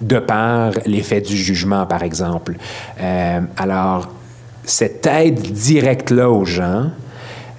de 0.00 0.18
par 0.18 0.72
l'effet 0.84 1.20
du 1.20 1.36
jugement, 1.36 1.86
par 1.86 2.02
exemple. 2.02 2.56
Euh, 3.00 3.40
alors, 3.56 4.08
cette 4.64 5.06
aide 5.06 5.40
directe-là 5.40 6.30
aux 6.30 6.44
gens, 6.44 6.90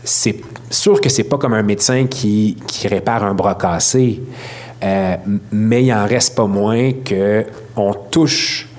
c'est 0.04 0.38
sûr 0.70 1.00
que 1.02 1.10
c'est 1.10 1.24
pas 1.24 1.38
comme 1.38 1.54
un 1.54 1.64
médecin 1.64 2.06
qui, 2.08 2.58
qui 2.68 2.88
répare 2.88 3.24
un 3.24 3.34
bras 3.34 3.56
cassé, 3.56 4.22
euh, 4.84 5.16
mais 5.52 5.84
il 5.84 5.94
en 5.94 6.06
reste 6.06 6.36
pas 6.36 6.46
moins 6.46 6.92
que 7.04 7.46
on 7.76 7.94
touche 7.94 8.70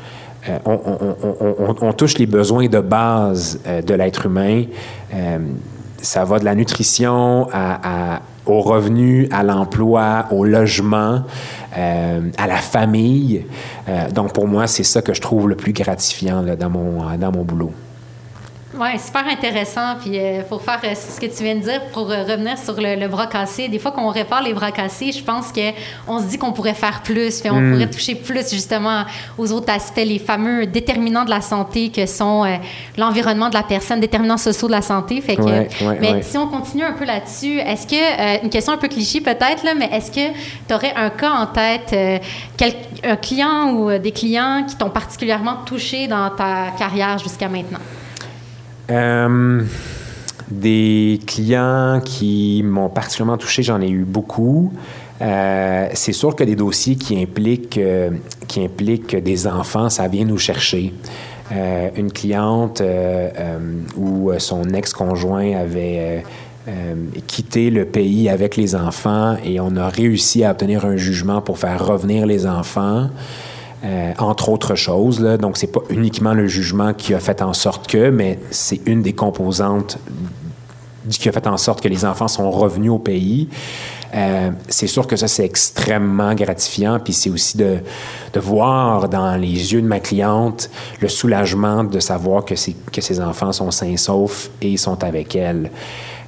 euh, 0.49 0.59
on, 0.65 1.93
touche 1.93 2.17
les 2.19 2.27
besoins 2.27 2.69
de 2.69 2.81
base 2.81 3.59
de 3.85 3.95
l'être 3.95 4.27
humain. 4.27 4.65
ça 6.01 6.25
va 6.25 6.39
de 6.39 6.45
la 6.45 6.55
nutrition 6.55 7.49
à, 7.53 8.21
au 8.49 8.61
revenu, 8.61 9.29
à 9.31 9.43
l'emploi, 9.43 10.27
au 10.31 10.45
logement. 10.45 11.23
Euh, 11.77 12.21
à 12.39 12.47
la 12.47 12.57
famille. 12.57 13.45
Euh, 13.89 14.11
donc, 14.11 14.33
pour 14.33 14.49
moi, 14.49 14.67
c'est 14.67 14.83
ça 14.83 15.03
que 15.03 15.13
je 15.13 15.21
trouve 15.21 15.49
le 15.49 15.55
plus 15.55 15.73
gratifiant 15.73 16.43
dans, 16.43 16.71
mon, 16.71 17.17
dans 17.19 17.31
mon 17.31 17.45
boulot. 17.45 17.73
Oui, 18.81 18.99
super 19.05 19.27
intéressant. 19.27 19.97
Puis 20.01 20.13
euh, 20.15 20.43
pour 20.43 20.63
faire 20.63 20.81
euh, 20.85 20.95
ce 20.95 21.21
que 21.21 21.27
tu 21.27 21.43
viens 21.43 21.57
de 21.57 21.61
dire, 21.61 21.83
pour 21.93 22.11
euh, 22.11 22.23
revenir 22.23 22.57
sur 22.57 22.75
le, 22.79 23.09
bras 23.09 23.27
cassé, 23.27 23.67
des 23.67 23.81
fois 23.81 23.91
qu'on 23.91 24.09
répare 24.09 24.43
les 24.43 24.55
bras 24.55 24.71
cassés, 24.71 25.11
je 25.11 25.23
pense 25.23 25.53
qu'on 25.53 26.21
se 26.21 26.27
dit 26.27 26.39
qu'on 26.39 26.53
pourrait 26.53 26.75
faire 26.75 27.03
plus, 27.03 27.41
puis 27.41 27.51
on 27.51 27.61
hmm. 27.61 27.73
pourrait 27.73 27.91
toucher 27.91 28.15
plus 28.15 28.49
justement 28.51 29.05
aux 29.37 29.51
autres 29.51 29.73
aspects, 29.73 29.97
les 30.05 30.21
fameux 30.21 30.67
déterminants 30.67 31.25
de 31.25 31.31
la 31.31 31.41
santé 31.41 31.91
que 31.91 32.07
sont 32.07 32.45
l'environnement 32.97 33.49
de 33.49 33.55
la 33.55 33.65
personne, 33.65 33.99
déterminants 33.99 34.37
sociaux 34.37 34.69
de 34.69 34.73
la 34.73 34.83
santé. 34.83 35.21
Fait 35.21 35.37
que, 35.37 36.01
mais 36.01 36.23
si 36.23 36.39
on 36.39 36.47
continue 36.47 36.85
un 36.85 36.93
peu 36.93 37.05
là-dessus, 37.05 37.59
est-ce 37.59 37.87
que, 37.87 38.43
une 38.43 38.51
question 38.51 38.75
un 38.75 38.79
peu 38.79 38.89
cliché 38.89 39.21
peut-être, 39.21 39.65
là, 39.65 39.75
mais 39.77 39.89
est-ce 39.93 40.11
que 40.11 40.33
tu 40.69 40.75
aurais 40.75 40.93
un 40.95 41.11
cas 41.11 41.33
en 41.33 41.47
tête, 41.47 41.97
un 43.05 43.17
client 43.17 43.73
ou 43.73 43.99
des 43.99 44.13
clients 44.13 44.65
qui 44.69 44.77
t'ont 44.77 44.91
particulièrement 44.91 45.57
touché 45.67 46.07
dans 46.07 46.31
ta 46.31 46.71
carrière 46.79 47.19
jusqu'à 47.19 47.49
maintenant? 47.49 47.81
Euh, 48.91 49.63
des 50.51 51.21
clients 51.27 52.01
qui 52.03 52.63
m'ont 52.65 52.89
particulièrement 52.89 53.37
touché, 53.37 53.63
j'en 53.63 53.81
ai 53.83 53.89
eu 53.89 54.05
beaucoup. 54.05 54.73
Euh, 55.21 55.89
c'est 55.93 56.13
sûr 56.13 56.35
que 56.35 56.45
des 56.45 56.57
dossiers 56.57 56.97
qui 56.97 57.21
impliquent, 57.21 57.77
euh, 57.77 58.11
qui 58.47 58.65
impliquent 58.65 59.17
des 59.17 59.47
enfants, 59.47 59.91
ça 59.91 60.09
vient 60.09 60.25
nous 60.25 60.39
chercher. 60.39 60.93
une 61.97 62.13
cliente 62.13 62.83
où 63.97 64.31
son 64.37 64.65
ex-conjoint 64.75 65.57
avait 65.57 66.23
quitté 67.27 67.71
le 67.71 67.87
pays 67.87 68.29
avec 68.29 68.57
les 68.57 68.75
enfants 68.75 69.39
et 69.43 69.59
on 69.59 69.75
a 69.77 69.89
réussi 69.89 70.45
à 70.45 70.51
obtenir 70.51 70.85
un 70.85 70.99
jugement 70.99 71.41
pour 71.41 71.59
faire 71.59 71.87
revenir 71.87 72.27
les 72.27 72.47
enfants. 72.47 73.09
Euh, 73.85 74.13
entre 74.19 74.49
autres 74.49 74.75
choses. 74.75 75.21
Là. 75.21 75.37
Donc, 75.37 75.57
c'est 75.57 75.71
pas 75.71 75.83
uniquement 75.89 76.35
le 76.35 76.49
jugement 76.49 76.95
qui 76.95 77.15
a 77.15 77.21
fait 77.21 77.41
en 77.43 77.53
sorte 77.53 77.87
que, 77.87 78.11
mais 78.11 78.41
c'est 78.51 78.81
une 78.87 79.03
des 79.03 79.13
composantes 79.13 79.99
qui 81.09 81.29
a 81.29 81.33
fait 81.33 81.47
en 81.47 81.57
sorte 81.57 81.81
que 81.81 81.87
les 81.87 82.05
enfants 82.05 82.27
sont 82.27 82.51
revenus 82.51 82.91
au 82.91 82.99
pays. 82.99 83.49
Euh, 84.17 84.51
c'est 84.69 84.89
sûr 84.89 85.07
que 85.07 85.15
ça, 85.15 85.29
c'est 85.29 85.45
extrêmement 85.45 86.35
gratifiant. 86.35 86.99
Puis 86.99 87.13
c'est 87.13 87.31
aussi 87.31 87.57
de, 87.57 87.79
voir 88.35 89.09
dans 89.09 89.37
les 89.37 89.73
yeux 89.73 89.81
de 89.81 89.87
ma 89.87 90.01
cliente 90.01 90.71
le 91.01 91.09
soulagement 91.09 91.85
de 91.85 92.01
savoir 92.01 92.45
que, 92.45 92.55
que 92.91 93.01
ses 93.01 93.21
enfants 93.21 93.53
sont 93.53 93.71
sains 93.71 93.97
saufs 93.97 94.51
et 94.61 94.77
sont 94.77 95.05
avec 95.05 95.37
elle. 95.37 95.71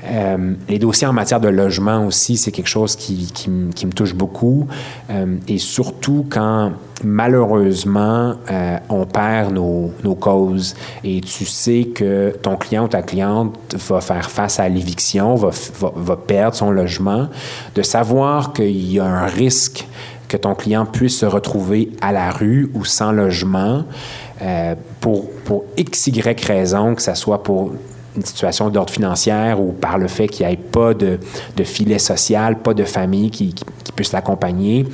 Euh, 0.05 0.55
les 0.69 0.79
dossiers 0.79 1.07
en 1.07 1.13
matière 1.13 1.41
de 1.41 1.49
logement 1.49 2.07
aussi, 2.07 2.37
c'est 2.37 2.53
quelque 2.53 2.69
chose 2.69 2.97
qui, 2.97 3.29
me 3.49 3.93
touche 3.93 4.15
beaucoup. 4.15 4.67
Euh, 5.11 5.37
et 5.47 5.59
surtout 5.59 6.27
quand, 6.29 6.73
malheureusement, 7.05 8.35
euh, 8.51 8.79
on 8.89 9.05
perd 9.05 9.53
nos, 9.53 9.93
causes 10.21 10.75
et 11.05 11.21
tu 11.21 11.45
sais 11.45 11.89
que 11.95 12.35
ton 12.43 12.57
client 12.57 12.85
ou 12.85 12.89
ta 12.89 13.03
cliente 13.03 13.57
va 13.89 14.01
faire 14.01 14.31
face 14.31 14.59
à 14.59 14.69
l'éviction, 14.69 15.35
va, 15.37 16.17
perdre 16.17 16.57
son 16.57 16.71
logement, 16.71 17.29
de 17.75 17.83
savoir 17.83 18.53
qu'il 18.53 18.93
y 18.93 18.99
a 18.99 19.05
un 19.05 19.27
risque 19.27 19.87
que 20.29 20.37
ton 20.37 20.55
client 20.55 20.87
puisse 20.87 21.19
se 21.19 21.27
retrouver 21.27 21.91
à 22.01 22.13
la 22.13 22.31
rue 22.31 22.71
ou 22.75 22.85
sans 22.85 23.13
logement 23.13 23.85
pour, 25.01 25.31
pour 25.45 25.65
x, 25.77 26.11
raison, 26.47 26.95
que 26.95 27.03
ce 27.03 27.15
soit 27.15 27.43
pour 27.43 27.73
situation 28.25 28.69
d'ordre 28.71 28.93
financière 28.93 29.61
ou 29.61 29.73
par 29.73 29.99
le 29.99 30.09
fait 30.09 30.29
qu'il 30.29 30.47
n'y 30.47 30.53
ait 30.53 30.57
pas 30.57 30.95
de, 30.95 31.19
filet 31.65 31.99
social, 31.99 32.59
pas 32.59 32.75
de 32.75 32.85
famille 32.85 33.31
qui, 33.31 33.55
qui, 33.55 33.93
puisse 33.93 34.13
l'accompagner. 34.13 34.87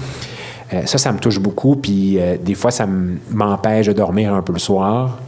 Euh, 0.72 0.82
ça, 0.86 0.98
ça 0.98 1.12
me 1.12 1.18
touche 1.18 1.38
beaucoup, 1.38 1.76
puis 1.76 2.18
euh, 2.18 2.36
des 2.40 2.54
fois, 2.54 2.70
ça 2.70 2.86
m'empêche 3.30 3.86
de 3.86 3.92
dormir 3.92 4.34
un 4.34 4.42
peu 4.42 4.52
le 4.52 4.58
soir. 4.58 5.18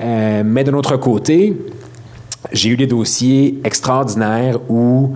Euh, 0.00 0.42
mais 0.44 0.62
de 0.62 0.70
l'autre 0.70 0.96
côté, 0.96 1.56
j'ai 2.52 2.68
eu 2.70 2.76
des 2.76 2.86
dossiers 2.86 3.58
extraordinaires 3.64 4.58
où 4.68 5.14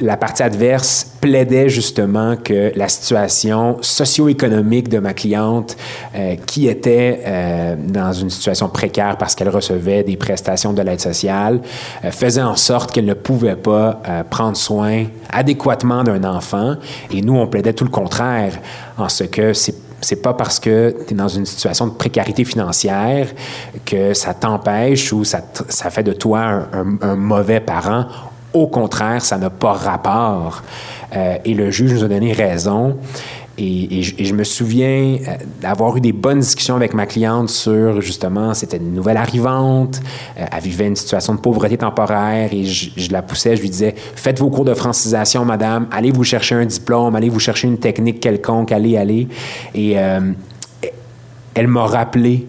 la 0.00 0.16
partie 0.16 0.42
adverse 0.42 1.06
plaidait 1.20 1.68
justement 1.68 2.36
que 2.36 2.72
la 2.74 2.88
situation 2.88 3.78
socio-économique 3.80 4.88
de 4.88 4.98
ma 4.98 5.14
cliente, 5.14 5.76
euh, 6.14 6.36
qui 6.46 6.68
était 6.68 7.22
euh, 7.24 7.76
dans 7.78 8.12
une 8.12 8.30
situation 8.30 8.68
précaire 8.68 9.16
parce 9.16 9.34
qu'elle 9.34 9.48
recevait 9.48 10.02
des 10.02 10.16
prestations 10.16 10.72
de 10.72 10.82
l'aide 10.82 11.00
sociale, 11.00 11.60
euh, 12.04 12.10
faisait 12.10 12.42
en 12.42 12.56
sorte 12.56 12.92
qu'elle 12.92 13.04
ne 13.04 13.14
pouvait 13.14 13.56
pas 13.56 14.00
prendre 14.30 14.56
soin 14.56 15.04
adéquatement 15.30 16.02
d'un 16.02 16.24
enfant. 16.24 16.74
Et 17.10 17.22
nous, 17.22 17.36
on 17.36 17.46
plaidait 17.46 17.72
tout 17.72 17.84
le 17.84 17.90
contraire, 17.90 18.58
en 18.98 19.08
ce 19.08 19.24
que 19.24 19.52
c'est 19.52 20.22
pas 20.22 20.34
parce 20.34 20.60
que 20.60 20.94
tu 21.06 21.14
es 21.14 21.16
dans 21.16 21.28
une 21.28 21.46
situation 21.46 21.86
de 21.86 21.92
précarité 21.92 22.44
financière 22.44 23.28
que 23.86 24.12
ça 24.12 24.34
t'empêche 24.34 25.12
ou 25.12 25.24
ça, 25.24 25.40
fait 25.90 26.02
de 26.02 26.12
toi 26.12 26.68
un 26.72 27.16
mauvais 27.16 27.60
parent. 27.60 28.06
Au 28.54 28.68
contraire, 28.68 29.22
ça 29.22 29.36
n'a 29.36 29.50
pas 29.50 29.72
rapport. 29.72 30.62
Euh, 31.16 31.36
et 31.44 31.54
le 31.54 31.72
juge 31.72 31.92
nous 31.92 32.04
a 32.04 32.08
donné 32.08 32.32
raison. 32.32 32.96
Et, 33.58 34.02
je, 34.02 34.34
me 34.34 34.42
souviens 34.42 35.16
euh, 35.28 35.36
d'avoir 35.60 35.96
eu 35.96 36.00
des 36.00 36.12
bonnes 36.12 36.40
discussions 36.40 36.74
avec 36.74 36.92
ma 36.92 37.06
cliente 37.06 37.48
sur 37.50 38.00
justement, 38.00 38.52
c'était 38.52 38.78
une 38.78 38.92
nouvelle 38.92 39.16
arrivante, 39.16 40.00
euh, 40.38 40.44
elle 40.50 40.60
vivait 40.60 40.88
une 40.88 40.96
situation 40.96 41.34
de 41.34 41.38
pauvreté 41.38 41.78
temporaire 41.78 42.52
et 42.52 42.64
je, 42.64 43.12
la 43.12 43.22
poussais, 43.22 43.54
je 43.54 43.62
lui 43.62 43.70
disais 43.70 43.94
Faites 44.16 44.40
vos 44.40 44.50
cours 44.50 44.64
de 44.64 44.74
francisation, 44.74 45.44
madame, 45.44 45.86
allez 45.92 46.10
vous 46.10 46.24
chercher 46.24 46.56
un 46.56 46.64
diplôme, 46.64 47.14
allez 47.14 47.28
vous 47.28 47.38
chercher 47.38 47.68
une 47.68 47.78
technique 47.78 48.18
quelconque, 48.18 48.72
allez, 48.72 48.96
allez. 48.96 49.28
Et 49.72 49.92
elle 49.92 51.68
m'a 51.68 51.86
rappelé 51.86 52.48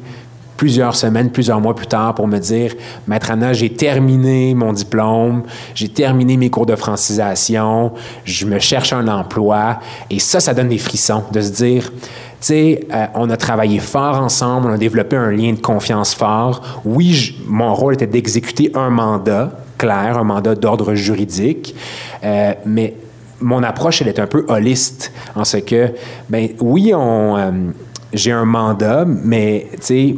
plusieurs 0.57 0.95
semaines, 0.95 1.31
plusieurs 1.31 1.59
mois 1.59 1.75
plus 1.75 1.87
tard 1.87 2.15
pour 2.15 2.27
me 2.27 2.37
dire, 2.37 2.73
Maître 3.07 3.31
Anna, 3.31 3.53
j'ai 3.53 3.73
terminé 3.73 4.53
mon 4.53 4.73
diplôme, 4.73 5.43
j'ai 5.73 5.89
terminé 5.89 6.37
mes 6.37 6.49
cours 6.49 6.65
de 6.65 6.75
francisation, 6.75 7.93
je 8.23 8.45
me 8.45 8.59
cherche 8.59 8.93
un 8.93 9.07
emploi. 9.07 9.79
Et 10.09 10.19
ça, 10.19 10.39
ça 10.39 10.53
donne 10.53 10.69
des 10.69 10.77
frissons 10.77 11.23
de 11.31 11.41
se 11.41 11.51
dire, 11.51 11.91
tu 11.91 12.01
sais, 12.39 12.87
euh, 12.93 13.05
on 13.15 13.29
a 13.29 13.37
travaillé 13.37 13.79
fort 13.79 14.19
ensemble, 14.21 14.67
on 14.69 14.73
a 14.73 14.77
développé 14.77 15.15
un 15.15 15.31
lien 15.31 15.53
de 15.53 15.59
confiance 15.59 16.13
fort. 16.13 16.81
Oui, 16.85 17.37
mon 17.47 17.73
rôle 17.73 17.95
était 17.95 18.07
d'exécuter 18.07 18.71
un 18.75 18.89
mandat 18.89 19.51
clair, 19.77 20.17
un 20.17 20.23
mandat 20.23 20.55
d'ordre 20.55 20.95
juridique, 20.95 21.75
euh, 22.23 22.53
mais 22.65 22.95
mon 23.41 23.63
approche, 23.63 24.01
elle 24.01 24.07
est 24.07 24.19
un 24.19 24.27
peu 24.27 24.45
holiste 24.47 25.11
en 25.35 25.43
ce 25.43 25.57
que, 25.57 25.91
ben 26.29 26.49
oui, 26.59 26.93
on, 26.95 27.37
euh, 27.37 27.51
j'ai 28.13 28.31
un 28.31 28.45
mandat, 28.45 29.05
mais 29.05 29.67
tu 29.73 29.77
sais, 29.81 30.15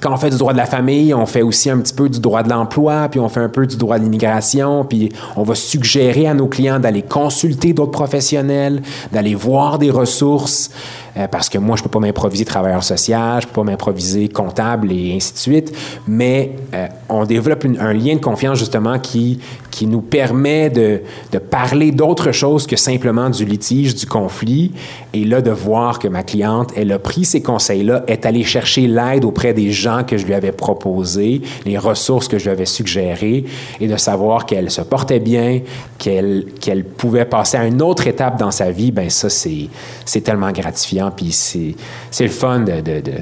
quand 0.00 0.12
on 0.12 0.16
fait 0.16 0.30
du 0.30 0.36
droit 0.36 0.52
de 0.52 0.58
la 0.58 0.66
famille, 0.66 1.12
on 1.12 1.26
fait 1.26 1.42
aussi 1.42 1.70
un 1.70 1.78
petit 1.78 1.94
peu 1.94 2.08
du 2.08 2.20
droit 2.20 2.42
de 2.42 2.48
l'emploi, 2.48 3.08
puis 3.10 3.18
on 3.18 3.28
fait 3.28 3.40
un 3.40 3.48
peu 3.48 3.66
du 3.66 3.76
droit 3.76 3.98
de 3.98 4.04
l'immigration, 4.04 4.84
puis 4.84 5.10
on 5.36 5.42
va 5.42 5.54
suggérer 5.54 6.26
à 6.26 6.34
nos 6.34 6.46
clients 6.46 6.78
d'aller 6.78 7.02
consulter 7.02 7.72
d'autres 7.72 7.92
professionnels, 7.92 8.82
d'aller 9.12 9.34
voir 9.34 9.78
des 9.78 9.90
ressources. 9.90 10.70
Euh, 11.18 11.26
parce 11.26 11.48
que 11.48 11.58
moi, 11.58 11.76
je 11.76 11.82
ne 11.82 11.84
peux 11.84 11.90
pas 11.90 12.00
m'improviser 12.00 12.44
travailleur 12.44 12.84
social, 12.84 13.42
je 13.42 13.46
ne 13.46 13.52
peux 13.52 13.60
pas 13.60 13.70
m'improviser 13.70 14.28
comptable 14.28 14.92
et 14.92 15.14
ainsi 15.14 15.32
de 15.32 15.38
suite, 15.38 15.72
mais 16.06 16.52
euh, 16.74 16.86
on 17.08 17.24
développe 17.24 17.64
un 17.78 17.92
lien 17.92 18.14
de 18.14 18.20
confiance 18.20 18.58
justement 18.58 18.98
qui, 18.98 19.40
qui 19.70 19.86
nous 19.86 20.00
permet 20.00 20.70
de, 20.70 21.02
de 21.32 21.38
parler 21.38 21.90
d'autre 21.90 22.32
chose 22.32 22.66
que 22.66 22.76
simplement 22.76 23.30
du 23.30 23.44
litige, 23.44 23.94
du 23.94 24.06
conflit, 24.06 24.72
et 25.12 25.24
là 25.24 25.40
de 25.40 25.50
voir 25.50 25.98
que 25.98 26.08
ma 26.08 26.22
cliente, 26.22 26.72
elle 26.76 26.92
a 26.92 26.98
pris 26.98 27.24
ces 27.24 27.42
conseils-là, 27.42 28.04
est 28.06 28.26
allée 28.26 28.44
chercher 28.44 28.86
l'aide 28.86 29.24
auprès 29.24 29.54
des 29.54 29.72
gens 29.72 30.04
que 30.04 30.16
je 30.16 30.26
lui 30.26 30.34
avais 30.34 30.52
proposés, 30.52 31.42
les 31.64 31.78
ressources 31.78 32.28
que 32.28 32.38
je 32.38 32.44
lui 32.44 32.50
avais 32.50 32.66
suggérées, 32.66 33.44
et 33.80 33.88
de 33.88 33.96
savoir 33.96 34.46
qu'elle 34.46 34.70
se 34.70 34.82
portait 34.82 35.20
bien, 35.20 35.60
qu'elle 35.98 36.84
pouvait 36.96 37.24
passer 37.24 37.56
à 37.56 37.66
une 37.66 37.82
autre 37.82 38.06
étape 38.06 38.38
dans 38.38 38.50
sa 38.50 38.70
vie, 38.70 38.92
ben 38.92 39.10
ça, 39.10 39.28
c'est 39.28 40.20
tellement 40.20 40.52
gratifiant 40.52 41.07
puis 41.10 41.32
c'est 41.32 41.74
le 42.20 42.28
fun 42.28 42.64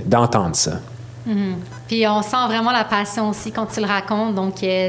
d'entendre 0.07 0.51
de, 0.51 0.57
ça. 0.57 0.81
Mm-hmm. 1.29 1.55
Puis 1.89 2.07
on 2.07 2.23
sent 2.23 2.47
vraiment 2.47 2.73
la 2.73 2.85
passion 2.85 3.31
aussi 3.31 3.53
quand 3.53 3.67
tu 3.67 3.81
le 3.81 3.87
racontes. 3.87 4.35
Donc, 4.35 4.63
euh, 4.63 4.89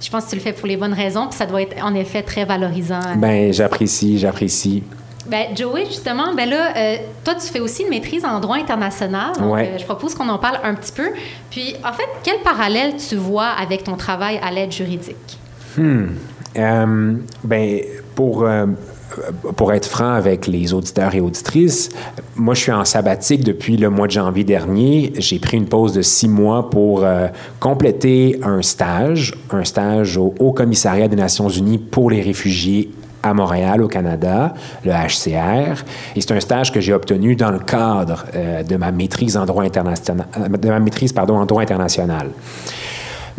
je 0.00 0.10
pense 0.10 0.24
que 0.24 0.30
tu 0.30 0.36
le 0.36 0.42
fais 0.42 0.52
pour 0.52 0.66
les 0.66 0.76
bonnes 0.76 0.94
raisons. 0.94 1.26
Puis 1.28 1.36
ça 1.36 1.46
doit 1.46 1.62
être 1.62 1.82
en 1.84 1.94
effet 1.94 2.22
très 2.22 2.44
valorisant. 2.44 3.16
Ben, 3.16 3.52
j'apprécie, 3.52 4.18
j'apprécie. 4.18 4.82
Ben, 5.26 5.54
Joey, 5.54 5.86
justement, 5.86 6.34
ben 6.34 6.48
là, 6.48 6.76
euh, 6.76 6.96
toi, 7.24 7.34
tu 7.34 7.46
fais 7.46 7.60
aussi 7.60 7.82
une 7.82 7.90
maîtrise 7.90 8.24
en 8.24 8.40
droit 8.40 8.56
international. 8.56 9.32
Donc, 9.38 9.58
euh, 9.58 9.78
je 9.78 9.84
propose 9.84 10.14
qu'on 10.14 10.28
en 10.28 10.38
parle 10.38 10.58
un 10.64 10.74
petit 10.74 10.92
peu. 10.92 11.10
Puis, 11.50 11.74
en 11.84 11.92
fait, 11.92 12.08
quel 12.24 12.40
parallèle 12.40 12.94
tu 12.96 13.16
vois 13.16 13.48
avec 13.48 13.84
ton 13.84 13.96
travail 13.96 14.40
à 14.42 14.50
l'aide 14.50 14.72
juridique? 14.72 15.38
Hmm. 15.76 16.08
ben, 17.44 17.80
pour 18.16 18.44
pour 19.56 19.72
être 19.72 19.86
franc 19.86 20.12
avec 20.12 20.46
les 20.46 20.72
auditeurs 20.72 21.14
et 21.14 21.20
auditrices, 21.20 21.90
moi, 22.36 22.54
je 22.54 22.60
suis 22.60 22.72
en 22.72 22.84
sabbatique 22.84 23.44
depuis 23.44 23.76
le 23.76 23.90
mois 23.90 24.06
de 24.06 24.12
janvier 24.12 24.44
dernier. 24.44 25.12
J'ai 25.18 25.38
pris 25.38 25.56
une 25.56 25.66
pause 25.66 25.92
de 25.92 26.02
six 26.02 26.28
mois 26.28 26.70
pour 26.70 27.04
euh, 27.04 27.28
compléter 27.58 28.40
un 28.42 28.62
stage, 28.62 29.34
un 29.50 29.64
stage 29.64 30.16
au 30.16 30.34
Haut 30.38 30.52
Commissariat 30.52 31.08
des 31.08 31.16
Nations 31.16 31.48
Unies 31.48 31.78
pour 31.78 32.10
les 32.10 32.22
réfugiés 32.22 32.90
à 33.22 33.34
Montréal, 33.34 33.82
au 33.82 33.88
Canada, 33.88 34.54
le 34.84 34.92
HCR. 34.92 35.84
Et 36.16 36.20
c'est 36.20 36.32
un 36.32 36.40
stage 36.40 36.72
que 36.72 36.80
j'ai 36.80 36.94
obtenu 36.94 37.36
dans 37.36 37.50
le 37.50 37.58
cadre 37.58 38.24
euh, 38.34 38.62
de 38.62 38.76
ma 38.76 38.90
maîtrise 38.92 39.36
en 39.36 39.44
droit 39.44 39.64
international, 39.64 40.26
de 40.60 40.68
ma 40.68 40.80
maîtrise, 40.80 41.12
pardon, 41.12 41.36
en 41.36 41.46
droit 41.46 41.62
international. 41.62 42.30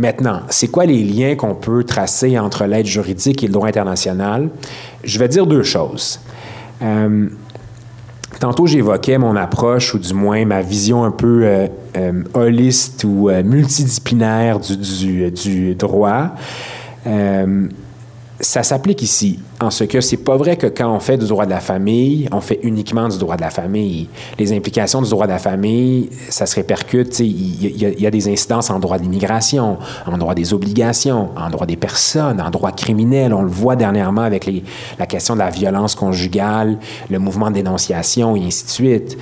Maintenant, 0.01 0.41
c'est 0.49 0.67
quoi 0.67 0.87
les 0.87 1.03
liens 1.03 1.35
qu'on 1.35 1.53
peut 1.53 1.83
tracer 1.83 2.39
entre 2.39 2.65
l'aide 2.65 2.87
juridique 2.87 3.43
et 3.43 3.45
le 3.45 3.53
droit 3.53 3.67
international? 3.67 4.49
Je 5.03 5.19
vais 5.19 5.27
dire 5.27 5.45
deux 5.45 5.61
choses. 5.61 6.19
Euh, 6.81 7.27
tantôt, 8.39 8.65
j'évoquais 8.65 9.19
mon 9.19 9.35
approche, 9.35 9.93
ou 9.93 9.99
du 9.99 10.11
moins 10.15 10.43
ma 10.43 10.63
vision 10.63 11.03
un 11.03 11.11
peu 11.11 11.41
euh, 11.43 11.67
euh, 11.97 12.23
holiste 12.33 13.03
ou 13.03 13.29
multidisciplinaire 13.43 14.59
du, 14.59 15.75
droit 15.75 16.31
ça 18.41 18.63
s'applique 18.63 19.01
ici, 19.01 19.39
en 19.60 19.69
ce 19.69 19.84
que 19.84 20.01
c'est 20.01 20.17
pas 20.17 20.36
vrai 20.36 20.58
que 20.58 20.67
quand 20.67 20.91
on 20.91 20.99
fait 20.99 21.17
du 21.17 21.27
droit 21.27 21.45
de 21.45 21.51
la 21.51 21.60
famille, 21.60 22.27
on 22.32 22.41
fait 22.41 22.60
uniquement 22.63 23.08
du 23.08 23.17
droit 23.17 23.36
de 23.36 23.41
la 23.41 23.51
famille. 23.51 24.10
Les 24.39 24.51
implications 24.54 25.01
du 25.01 25.10
droit 25.10 25.27
de 25.27 25.32
la 25.32 25.39
famille, 25.39 26.10
ça 26.30 26.45
se 26.45 26.56
répercute. 26.56 27.19
Il 27.19 28.01
y, 28.01 28.06
a 28.06 28.12
des 28.12 28.30
incidences 28.30 28.69
en 28.69 28.80
droit 28.80 28.97
de 28.97 29.04
l'immigration, 29.04 29.77
en 30.06 30.17
droit 30.17 30.34
des 30.34 30.54
obligations, 30.54 31.30
en 31.38 31.49
droit 31.49 31.67
des 31.67 31.77
personnes, 31.77 32.41
en 32.41 32.49
droit 32.49 32.71
criminel. 32.71 33.34
On 33.34 33.43
le 33.43 33.49
voit 33.49 33.75
dernièrement 33.75 34.23
avec 34.23 34.49
la 34.97 35.06
question 35.06 35.36
de 35.36 35.39
la 35.39 35.49
violence 35.49 35.95
conjugale, 35.95 36.77
le 37.10 37.19
mouvement 37.19 37.49
de 37.49 37.56
dénonciation 37.56 38.36
et 38.36 38.45
ainsi 38.45 38.65
de 38.65 38.69
suite. 38.69 39.17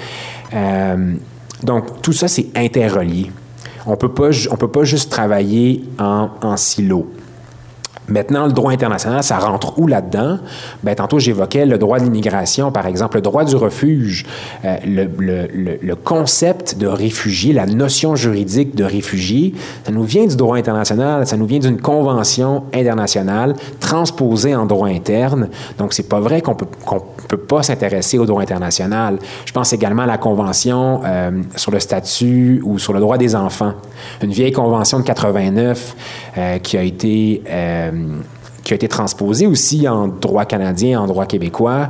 Euh, 0.54 1.16
donc, 1.64 2.02
tout 2.02 2.14
ça, 2.14 2.28
c'est 2.28 2.48
interrelié. 2.56 3.32
On 3.86 3.98
peut 3.98 4.14
pas, 4.14 4.30
on 4.52 4.56
peut 4.56 4.72
pas 4.72 4.84
juste 4.84 5.12
travailler 5.12 5.84
en, 5.98 6.30
en 6.42 6.58
silo. 6.58 7.08
Maintenant, 8.10 8.46
le 8.46 8.52
droit 8.52 8.72
international, 8.72 9.24
ça 9.24 9.38
rentre 9.40 9.78
où 9.80 9.88
là-dedans? 9.88 10.40
Bien, 10.84 10.96
tantôt, 10.96 11.20
j'évoquais 11.20 11.66
le 11.66 11.78
droit 11.78 12.00
de 12.00 12.04
l'immigration, 12.04 12.72
par 12.72 12.88
exemple, 12.88 13.18
le 13.18 13.22
droit 13.22 13.44
du 13.44 13.56
refuge, 13.56 14.26
euh, 14.66 14.78
le, 14.86 15.96
concept 15.96 16.78
de 16.78 16.88
réfugié, 16.88 17.54
la 17.54 17.66
notion 17.66 18.16
juridique 18.16 18.76
de 18.76 18.84
réfugié, 18.84 19.54
ça 19.84 19.92
nous 19.92 20.04
vient 20.04 20.26
du 20.26 20.36
droit 20.36 20.58
international, 20.58 21.28
ça 21.28 21.38
nous 21.38 21.46
vient 21.46 21.60
d'une 21.60 21.80
convention 21.80 22.64
internationale 22.74 23.56
transposée 23.80 24.56
en 24.56 24.66
droit 24.66 24.88
interne. 24.88 25.50
Donc, 25.78 25.94
c'est 25.94 26.08
pas 26.08 26.20
vrai 26.20 26.42
qu'on 26.42 26.56
peut, 26.56 26.68
peut 27.30 27.38
pas 27.38 27.64
s'intéresser 27.64 28.18
au 28.18 28.26
droit 28.26 28.42
international. 28.42 29.20
Je 29.46 29.52
pense 29.54 29.72
également 29.72 30.02
à 30.02 30.08
la 30.08 30.18
convention 30.18 31.02
euh, 31.06 31.32
sur 31.56 31.72
le 31.72 31.80
statut 31.80 32.62
ou 32.66 32.80
sur 32.80 32.92
le 32.92 33.00
droit 33.00 33.18
des 33.18 33.36
enfants, 33.36 33.74
une 34.22 34.32
vieille 34.32 34.52
convention 34.52 35.00
de 35.00 35.04
89 35.04 35.96
euh, 36.38 36.58
qui 36.58 36.78
a 36.78 36.84
été 36.84 37.44
qui 38.70 38.74
a 38.74 38.76
été 38.76 38.88
transposé 38.88 39.48
aussi 39.48 39.88
en 39.88 40.08
droit 40.08 40.46
canadien, 40.46 41.02
en 41.02 41.08
droit 41.08 41.26
québécois. 41.26 41.90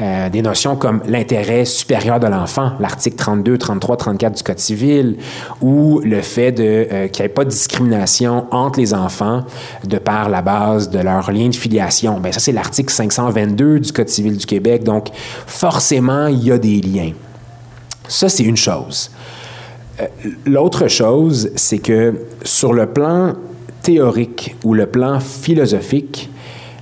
Euh, 0.00 0.30
des 0.30 0.40
notions 0.40 0.74
comme 0.74 1.02
l'intérêt 1.06 1.66
supérieur 1.66 2.18
de 2.18 2.26
l'enfant, 2.26 2.72
l'article 2.80 3.16
32, 3.16 3.58
33, 3.58 3.96
34 3.98 4.34
du 4.34 4.42
Code 4.42 4.58
civil, 4.58 5.16
ou 5.60 6.00
le 6.02 6.22
fait 6.22 6.58
euh, 6.58 7.08
qu'il 7.08 7.22
n'y 7.22 7.26
ait 7.26 7.28
pas 7.28 7.44
de 7.44 7.50
discrimination 7.50 8.46
entre 8.52 8.80
les 8.80 8.94
enfants 8.94 9.44
de 9.86 9.98
par 9.98 10.30
la 10.30 10.40
base 10.40 10.88
de 10.88 10.98
leur 10.98 11.30
lien 11.30 11.50
de 11.50 11.54
filiation. 11.54 12.18
Bien, 12.20 12.32
ça, 12.32 12.40
c'est 12.40 12.52
l'article 12.52 12.90
522 12.90 13.80
du 13.80 13.92
Code 13.92 14.08
civil 14.08 14.38
du 14.38 14.46
Québec. 14.46 14.82
Donc, 14.82 15.10
forcément, 15.46 16.28
il 16.28 16.42
y 16.42 16.50
a 16.50 16.56
des 16.56 16.80
liens. 16.80 17.12
Ça, 18.08 18.30
c'est 18.30 18.44
une 18.44 18.56
chose. 18.56 19.10
Euh, 20.00 20.06
l'autre 20.46 20.88
chose, 20.88 21.50
c'est 21.54 21.80
que 21.80 22.14
sur 22.44 22.72
le 22.72 22.86
plan 22.86 23.34
théorique 23.84 24.56
ou 24.64 24.74
le 24.74 24.86
plan 24.86 25.20
philosophique, 25.20 26.30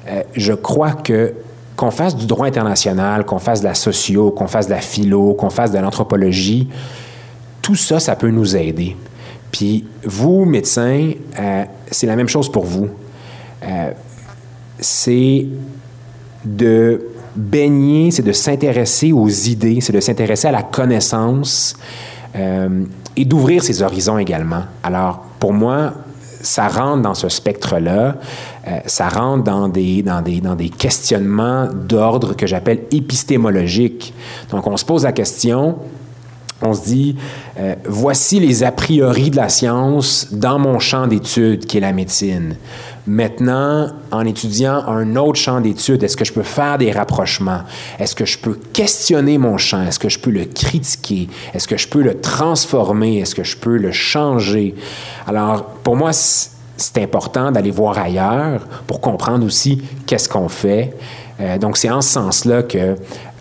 euh, 0.09 0.23
je 0.35 0.55
crois 0.55 0.93
que 0.93 1.35
qu'on 1.75 1.91
fasse 1.91 2.15
du 2.15 2.27
droit 2.27 2.47
international, 2.47 3.25
qu'on 3.25 3.39
fasse 3.39 3.61
de 3.61 3.65
la 3.65 3.75
socio, 3.75 4.31
qu'on 4.31 4.47
fasse 4.47 4.67
de 4.67 4.73
la 4.73 4.81
philo, 4.81 5.35
qu'on 5.35 5.51
fasse 5.51 5.73
de 5.73 5.79
l'anthropologie, 5.79 6.69
tout 7.63 7.75
ça, 7.75 7.99
ça 7.99 8.15
peut 8.15 8.29
nous 8.31 8.55
aider. 8.55 8.95
Puis 9.51 9.87
vous, 10.05 10.45
médecins, 10.45 11.13
euh, 11.39 11.65
c'est 11.91 12.07
la 12.07 12.15
même 12.15 12.29
chose 12.29 12.53
pour 12.53 12.67
vous. 12.67 12.89
Euh, 13.65 13.91
c'est 14.79 15.47
de 16.45 17.07
baigner, 17.35 18.11
c'est 18.11 18.23
de 18.23 18.33
s'intéresser 18.33 19.13
aux 19.13 19.29
idées, 19.29 19.81
c'est 19.81 19.95
de 19.95 20.01
s'intéresser 20.01 20.49
à 20.49 20.53
la 20.53 20.63
connaissance 20.63 21.75
et 22.35 23.25
d'ouvrir 23.25 23.63
ses 23.63 23.83
horizons 23.83 24.19
également. 24.19 24.63
Alors, 24.83 25.25
pour 25.39 25.53
moi, 25.53 25.95
ça 26.43 26.69
rentre 26.69 27.03
dans 27.03 27.15
ce 27.15 27.29
spectre-là, 27.29 28.17
euh, 28.69 28.79
ça 28.87 29.09
rentre 29.09 29.45
dans 29.45 29.69
des, 29.69 30.03
dans 30.03 30.21
des, 30.21 30.41
dans 30.41 30.55
des 30.55 30.69
questionnements 30.69 31.69
d'ordre 31.73 32.35
que 32.35 32.47
j'appelle 32.47 32.81
épistémologique. 32.91 34.13
Donc, 34.51 34.67
on 34.67 34.77
se 34.77 34.85
pose 34.85 35.05
la 35.05 35.13
question, 35.13 35.77
on 36.63 36.75
se 36.75 36.85
dit, 36.85 37.17
euh, 37.59 37.75
voici 37.85 38.41
les 38.41 38.65
a 38.65 38.73
priori 38.73 39.31
de 39.31 39.37
la 39.37 39.49
science 39.49 40.29
dans 40.33 40.59
mon 40.59 40.79
champ 40.79 41.07
d'études 41.07 41.67
qui 41.67 41.79
est 41.79 41.81
la 41.81 41.93
médecine. 41.93 42.57
Maintenant, 43.07 43.91
en 44.13 44.25
étudiant 44.25 44.85
un 44.87 45.17
autre 45.17 45.39
champ 45.39 45.61
d'études, 45.61 46.05
est-ce 46.05 46.17
que 46.17 46.25
je 46.25 46.33
peux 46.33 46.45
faire 46.45 46.79
des 46.79 46.93
rapprochements? 46.93 47.63
Est-ce 47.99 48.15
que 48.15 48.25
je 48.25 48.39
peux 48.39 48.57
questionner 48.73 49.39
mon 49.39 49.59
champ? 49.59 49.83
Est-ce 49.83 49.99
que 49.99 50.09
je 50.09 50.21
peux 50.21 50.31
le 50.31 50.45
critiquer? 50.45 51.29
Est-ce 51.53 51.67
que 51.67 51.77
je 51.77 51.89
peux 51.89 52.03
le 52.03 52.21
transformer? 52.21 53.19
Est-ce 53.19 53.35
que 53.35 53.43
je 53.43 53.57
peux 53.57 53.77
le 53.77 53.91
changer? 53.91 54.77
Alors, 55.27 55.65
pour 55.83 55.97
moi, 55.97 56.13
c'est 56.13 56.99
important 56.99 57.51
d'aller 57.51 57.73
voir 57.73 57.99
ailleurs 57.99 58.69
pour 58.87 59.01
comprendre 59.01 59.45
aussi 59.45 59.83
qu'est-ce 60.07 60.29
qu'on 60.29 60.49
fait. 60.49 60.95
Euh, 61.41 61.59
donc, 61.59 61.77
c'est 61.77 61.91
en 61.91 62.03
ce 62.03 62.11
sens-là 62.11 62.63
que 62.63 62.95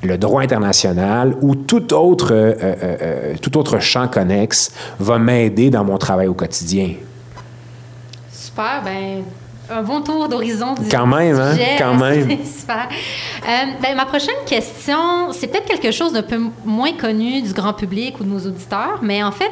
le 0.04 0.18
droit 0.18 0.42
international 0.42 1.36
ou 1.42 1.56
tout 1.56 1.94
autre, 1.94 2.34
euh, 2.34 2.54
euh, 2.62 3.34
tout 3.42 3.58
autre 3.58 3.80
champ 3.80 4.08
connexe 4.08 4.72
va 5.00 5.20
m'aider 5.20 5.70
dans 5.70 5.84
mon 5.84 5.98
travail 5.98 6.28
au 6.28 6.34
quotidien. 6.34 6.94
Super, 8.32 8.82
ben 8.84 9.24
un 9.72 9.82
bon 9.82 10.02
tour 10.02 10.28
d'horizon 10.28 10.74
du 10.74 10.90
Quand 10.90 11.08
même, 11.08 11.40
hein? 11.40 11.56
Quand 11.78 11.94
même. 11.98 12.30
super. 12.46 12.90
ben, 13.82 13.96
ma 13.96 14.06
prochaine 14.06 14.36
question, 14.46 15.32
c'est 15.32 15.48
peut-être 15.48 15.66
quelque 15.66 15.92
chose 15.92 16.14
d'un 16.14 16.24
peu 16.24 16.40
moins 16.66 16.94
connu 16.94 17.42
du 17.42 17.54
grand 17.54 17.74
public 17.74 18.20
ou 18.20 18.24
de 18.24 18.30
nos 18.30 18.40
auditeurs, 18.40 19.00
mais 19.02 19.24
en 19.24 19.32
fait, 19.32 19.52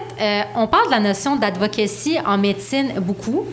on 0.55 0.67
parle 0.67 0.87
de 0.87 0.91
la 0.91 0.99
notion 0.99 1.35
d'advocacy 1.35 2.17
en 2.25 2.37
médecine 2.37 2.93
beaucoup. 2.99 3.45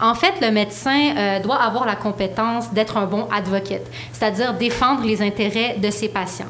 En 0.00 0.14
fait, 0.14 0.34
le 0.42 0.50
médecin 0.50 1.14
euh, 1.16 1.40
doit 1.40 1.56
avoir 1.56 1.86
la 1.86 1.96
compétence 1.96 2.72
d'être 2.72 2.96
un 2.98 3.06
bon 3.06 3.26
advocate, 3.34 3.86
c'est-à-dire 4.12 4.52
défendre 4.54 5.04
les 5.04 5.22
intérêts 5.22 5.76
de 5.78 5.90
ses 5.90 6.08
patients. 6.08 6.46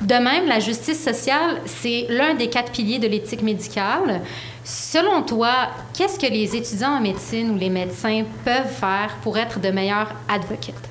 De 0.00 0.14
même, 0.14 0.46
la 0.48 0.58
justice 0.58 1.02
sociale, 1.02 1.60
c'est 1.64 2.06
l'un 2.08 2.34
des 2.34 2.48
quatre 2.48 2.72
piliers 2.72 2.98
de 2.98 3.06
l'éthique 3.06 3.42
médicale. 3.42 4.22
Selon 4.64 5.22
toi, 5.22 5.68
qu'est-ce 5.92 6.18
que 6.18 6.30
les 6.30 6.54
étudiants 6.54 6.96
en 6.96 7.00
médecine 7.00 7.50
ou 7.50 7.58
les 7.58 7.70
médecins 7.70 8.24
peuvent 8.44 8.68
faire 8.68 9.16
pour 9.22 9.36
être 9.36 9.60
de 9.60 9.70
meilleurs 9.70 10.14
advocates? 10.28 10.88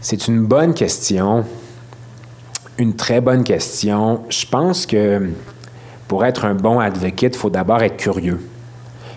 C'est 0.00 0.26
une 0.26 0.44
bonne 0.44 0.74
question. 0.74 1.44
Une 2.78 2.96
très 2.96 3.20
bonne 3.20 3.44
question. 3.44 4.22
Je 4.28 4.46
pense 4.46 4.86
que 4.86 5.30
pour 6.08 6.24
être 6.24 6.44
un 6.44 6.54
bon 6.54 6.80
advocate, 6.80 7.34
il 7.34 7.38
faut 7.38 7.50
d'abord 7.50 7.82
être 7.82 7.96
curieux 7.96 8.40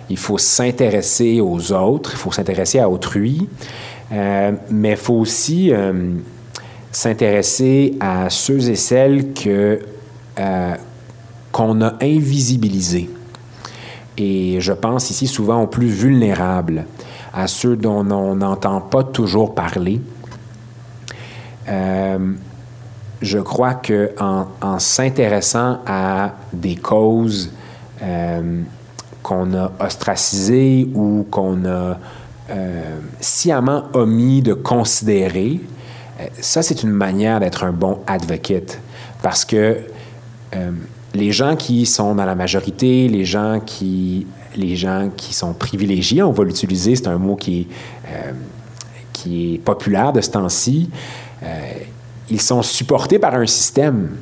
il 0.10 0.18
faut 0.18 0.38
s'intéresser 0.38 1.42
aux 1.42 1.72
autres, 1.72 2.12
il 2.14 2.18
faut 2.18 2.32
s'intéresser 2.32 2.80
à 2.80 2.90
autrui, 2.90 3.48
euh, 4.12 4.52
mais 4.70 4.92
il 4.92 4.98
faut 4.98 5.16
aussi 5.16 5.74
euh, 5.74 6.12
s'intéresser 6.92 7.96
à 8.00 8.30
ceux 8.30 8.70
et 8.70 8.76
celles 8.76 9.34
que, 9.34 9.80
euh, 10.40 10.76
qu'on 11.56 11.80
a 11.80 11.94
invisibilisés. 12.02 13.10
Et 14.18 14.58
je 14.60 14.74
pense 14.74 15.10
ici 15.10 15.26
souvent 15.26 15.62
aux 15.62 15.68
plus 15.68 15.88
vulnérables, 15.88 16.86
à 17.34 17.48
ceux 17.48 17.78
dont 17.78 18.06
on 18.12 18.36
n'entend 18.36 18.82
pas 18.82 19.06
toujours 19.06 19.56
parler. 19.56 20.02
je 21.66 23.40
crois 23.40 23.76
qu'en 23.76 24.48
en, 24.62 24.80
s'intéressant 24.80 25.80
à 25.86 26.34
des 26.52 26.76
causes 26.76 27.54
qu'on 29.24 29.54
a 29.54 29.72
ostracisé 29.80 30.90
ou 30.94 31.26
qu'on 31.32 31.64
a 31.64 31.98
euh, 32.50 33.00
sciemment 33.22 33.84
omis 33.94 34.42
de 34.42 34.54
considérer, 34.54 35.62
euh, 36.20 36.26
ça, 36.42 36.62
c'est 36.62 36.84
une 36.84 36.92
manière 36.92 37.40
d'être 37.40 37.64
un 37.64 37.72
bon 37.72 38.02
advocate. 38.08 38.82
Parce 39.24 39.46
que 39.46 39.78
euh, 40.54 40.72
les 41.16 41.32
gens 41.32 41.56
qui 41.56 41.86
sont 41.86 42.16
dans 42.16 42.26
la 42.26 42.36
majorité, 42.36 43.08
les 43.08 43.26
gens 43.26 43.60
qui, 43.66 44.28
les 44.56 44.76
gens 44.76 45.10
qui 45.16 45.34
sont 45.34 45.54
privilégiés, 45.54 46.22
on 46.24 46.32
va 46.32 46.44
l'utiliser, 46.44 46.96
c'est 46.96 47.08
un 47.08 47.18
mot 47.18 47.36
qui 47.36 47.62
est, 47.62 47.68
qui 49.14 49.56
est 49.56 49.58
populaire 49.58 50.14
de 50.14 50.22
ce 50.22 50.32
temps-ci, 50.32 50.90
ils 52.30 52.42
sont 52.42 52.62
supportés 52.62 53.20
par 53.20 53.36
un 53.36 53.46
système. 53.46 54.18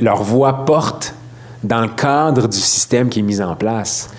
leur 0.00 0.22
voix 0.22 0.64
porte 0.64 1.14
dans 1.62 1.80
le 1.80 1.88
cadre 1.88 2.46
du 2.46 2.58
système 2.58 3.08
qui 3.08 3.20
est 3.20 3.22
mis 3.22 3.40
en 3.40 3.56
place. 3.56 4.10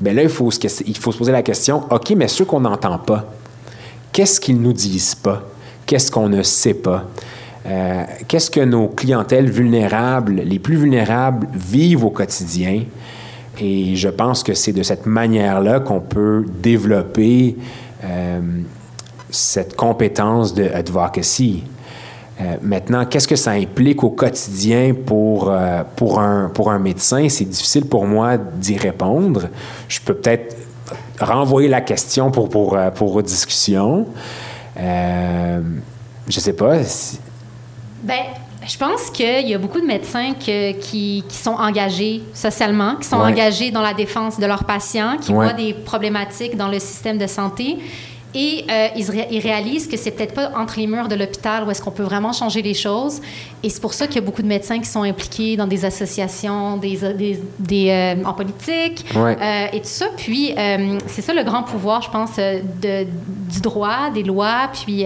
Bien 0.00 0.14
là, 0.14 0.22
il 0.22 0.28
faut, 0.28 0.50
il 0.50 0.96
faut 0.96 1.12
se 1.12 1.18
poser 1.18 1.32
la 1.32 1.42
question, 1.42 1.84
OK, 1.90 2.10
mais 2.16 2.28
ceux 2.28 2.44
qu'on 2.44 2.60
n'entend 2.60 2.98
pas, 2.98 3.24
qu'est-ce 4.12 4.40
qu'ils 4.40 4.60
nous 4.60 4.72
disent 4.72 5.14
pas? 5.14 5.42
Qu'est-ce 5.86 6.10
qu'on 6.10 6.28
ne 6.28 6.42
sait 6.42 6.74
pas? 6.74 7.04
Euh, 7.64 8.04
qu'est-ce 8.26 8.50
que 8.50 8.60
nos 8.60 8.88
clientèles 8.88 9.50
vulnérables, 9.50 10.34
les 10.34 10.58
plus 10.58 10.76
vulnérables, 10.76 11.46
vivent 11.54 12.04
au 12.04 12.10
quotidien? 12.10 12.82
Et 13.60 13.94
je 13.96 14.08
pense 14.08 14.42
que 14.42 14.54
c'est 14.54 14.72
de 14.72 14.82
cette 14.82 15.06
manière-là 15.06 15.80
qu'on 15.80 16.00
peut 16.00 16.44
développer 16.60 17.56
euh, 18.02 18.40
cette 19.30 19.76
compétence 19.76 20.54
de 20.54 20.64
advocacy. 20.64 21.62
Euh, 22.40 22.56
maintenant, 22.62 23.04
qu'est-ce 23.04 23.28
que 23.28 23.36
ça 23.36 23.52
implique 23.52 24.02
au 24.02 24.10
quotidien 24.10 24.94
pour, 25.06 25.52
pour, 25.96 26.18
un, 26.18 26.48
pour 26.48 26.72
un 26.72 26.78
médecin? 26.78 27.28
C'est 27.28 27.44
difficile 27.44 27.84
pour 27.84 28.06
moi 28.06 28.36
d'y 28.38 28.76
répondre. 28.76 29.48
Je 29.86 30.00
peux 30.00 30.14
peut-être 30.14 30.56
renvoyer 31.20 31.68
la 31.68 31.82
question 31.82 32.30
pour, 32.30 32.48
pour, 32.48 32.76
pour 32.94 33.22
discussion. 33.22 34.06
je 34.76 35.60
ne 36.26 36.40
sais 36.40 36.54
pas. 36.54 36.78
Ben, 38.02 38.24
je 38.66 38.76
pense 38.76 39.10
qu'il 39.10 39.48
y 39.48 39.54
a 39.54 39.58
beaucoup 39.58 39.80
de 39.80 39.86
médecins 39.86 40.34
qui, 40.34 40.74
qui, 40.80 41.24
sont 41.30 41.52
engagés 41.54 42.22
socialement, 42.34 42.96
qui 42.96 43.08
sont 43.08 43.16
engagés 43.16 43.70
dans 43.70 43.82
la 43.82 43.94
défense 43.94 44.38
de 44.38 44.46
leurs 44.46 44.64
patients, 44.64 45.16
qui 45.20 45.32
voient 45.32 45.52
des 45.52 45.72
problématiques 45.74 46.56
dans 46.56 46.68
le 46.68 46.78
système 46.78 47.18
de 47.18 47.26
santé 47.26 47.78
et 48.34 48.64
euh, 48.70 48.88
ils, 48.96 49.40
réalisent 49.40 49.86
que 49.86 49.96
c'est 49.96 50.10
peut-être 50.10 50.34
pas 50.34 50.52
entre 50.56 50.78
les 50.78 50.86
murs 50.86 51.08
de 51.08 51.14
l'hôpital 51.14 51.64
où 51.64 51.70
est-ce 51.70 51.82
qu'on 51.82 51.90
peut 51.90 52.02
vraiment 52.02 52.32
changer 52.32 52.62
les 52.62 52.74
choses. 52.74 53.20
Et 53.62 53.68
c'est 53.68 53.80
pour 53.80 53.92
ça 53.92 54.06
qu'il 54.06 54.16
y 54.16 54.18
a 54.18 54.22
beaucoup 54.22 54.42
de 54.42 54.46
médecins 54.48 54.78
qui 54.78 54.86
sont 54.86 55.02
impliqués 55.02 55.56
dans 55.56 55.66
des 55.66 55.84
associations, 55.84 56.78
des, 56.78 56.98
des, 57.58 57.90
euh, 57.90 58.24
en 58.24 58.32
politique 58.32 59.04
euh, 59.14 59.66
et 59.72 59.80
tout 59.80 59.86
ça. 59.86 60.06
Puis 60.16 60.54
c'est 61.06 61.22
ça 61.22 61.34
le 61.34 61.44
grand 61.44 61.62
pouvoir, 61.62 62.02
je 62.02 62.10
pense, 62.10 62.36
de, 62.36 63.04
du 63.04 63.60
droit, 63.60 64.10
des 64.12 64.22
lois, 64.22 64.70
puis 64.72 65.04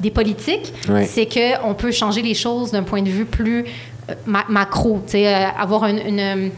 des 0.00 0.10
politiques, 0.10 0.72
c'est 1.06 1.26
que 1.26 1.64
on 1.64 1.74
peut 1.74 1.92
changer 1.92 2.22
les 2.22 2.34
choses 2.34 2.72
d'un 2.72 2.82
point 2.82 3.02
de 3.02 3.10
vue 3.10 3.24
plus 3.24 3.64
macro, 4.26 5.00
avoir 5.56 5.86
une 5.86 6.50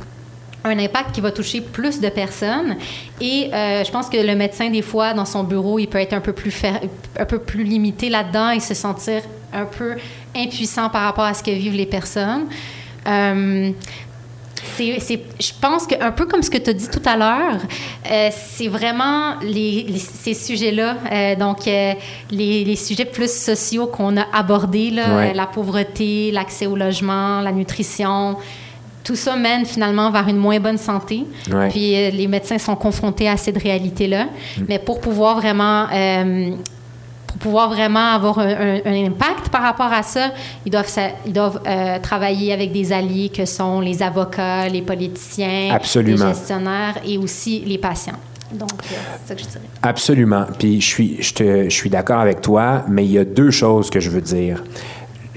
un 0.67 0.79
impact 0.79 1.13
qui 1.13 1.21
va 1.21 1.31
toucher 1.31 1.61
plus 1.61 2.01
de 2.01 2.09
personnes. 2.09 2.77
Et 3.21 3.51
euh, 3.53 3.85
je 3.85 3.91
pense 3.91 4.09
que 4.09 4.17
le 4.17 4.35
médecin, 4.35 4.71
des 4.71 4.83
fois, 4.83 5.15
dans 5.15 5.25
son 5.25 5.45
bureau, 5.45 5.79
il 5.79 5.87
peut 5.87 5.99
être 5.99 6.13
un 6.13 6.21
peu 6.21 6.33
plus, 6.33 6.55
un 7.19 7.25
peu 7.25 7.39
plus 7.39 7.65
limité 7.65 8.09
là-dedans 8.09 8.51
et 8.51 8.61
se 8.61 8.75
sentir 8.75 9.23
un 9.53 9.65
peu 9.65 9.95
impuissant 10.35 10.91
par 10.91 11.03
rapport 11.03 11.25
à 11.25 11.35
ce 11.35 11.43
que 11.43 11.51
vivent 11.51 11.77
les 11.77 11.87
personnes. 11.87 12.47
Euh, 13.07 13.71
c'est, 14.77 15.23
je 15.41 15.53
pense 15.61 15.87
qu'un 15.87 16.11
peu 16.11 16.27
comme 16.27 16.43
ce 16.43 16.51
que 16.51 16.59
tu 16.59 16.69
as 16.71 16.73
dit 16.75 16.89
tout 16.91 17.03
à 17.07 17.17
l'heure, 17.17 17.61
euh, 18.11 18.29
c'est 18.31 18.69
vraiment 18.69 19.37
les, 19.41 19.87
ces 19.99 20.35
sujets-là, 20.35 21.37
donc 21.37 21.65
les, 21.65 21.97
les, 22.31 22.77
sujets 22.77 23.07
plus 23.07 23.33
sociaux 23.33 23.87
qu'on 23.87 24.19
a 24.19 24.27
abordés, 24.35 24.91
là, 24.91 25.33
la 25.33 25.47
pauvreté, 25.47 26.31
l'accès 26.31 26.67
au 26.67 26.77
logement, 26.77 27.41
la 27.41 27.53
nutrition, 27.53 28.37
tout 29.07 29.15
ça 29.15 29.37
mène 29.37 29.65
finalement 29.65 30.11
vers 30.11 30.27
une 30.27 30.37
moins 30.37 30.59
bonne 30.59 30.79
santé. 30.79 31.25
Puis 31.71 31.95
euh, 31.95 32.11
les 32.11 32.27
médecins 32.27 32.59
sont 32.59 32.75
confrontés 32.75 33.29
à 33.29 33.37
cette 33.37 33.57
réalité-là. 33.57 34.25
Mm. 34.25 34.63
Mais 34.69 34.79
pour 34.81 35.01
pouvoir 35.01 35.37
vraiment 35.37 35.87
euh, 35.95 36.51
pouvoir 37.39 37.69
vraiment 37.69 38.15
avoir 38.15 38.41
un, 38.41 38.81
impact 38.85 39.51
par 39.53 39.63
rapport 39.63 39.93
à 39.93 40.03
ça, 40.03 40.33
ils 40.65 40.73
doivent, 40.73 40.93
ils 41.25 41.33
doivent 41.33 41.61
euh, 41.69 42.01
travailler 42.01 42.53
avec 42.53 42.73
des 42.73 42.93
alliés 42.93 43.29
que 43.29 43.45
sont 43.45 43.81
les 43.81 44.03
avocats, 44.03 44.69
les 44.69 44.83
politiciens, 44.83 45.79
les 45.95 46.17
gestionnaires 46.17 46.97
et 47.07 47.17
aussi 47.17 47.61
les 47.61 47.79
patients. 47.79 48.19
Donc, 48.53 48.71
c'est 48.83 49.29
ça 49.29 49.35
que 49.35 49.41
je 49.41 49.47
dirais. 49.47 49.65
Absolument. 49.83 50.47
Puis 50.59 50.81
je 50.81 50.87
suis, 50.87 51.23
je, 51.23 51.35
te, 51.35 51.65
je 51.65 51.75
suis 51.75 51.91
d'accord 51.91 52.21
avec 52.21 52.41
toi, 52.41 52.85
mais 52.89 53.05
il 53.05 53.13
y 53.13 53.19
a 53.19 53.25
deux 53.25 53.51
choses 53.51 53.89
que 53.89 54.01
je 54.01 54.11
veux 54.11 54.21
dire 54.21 54.63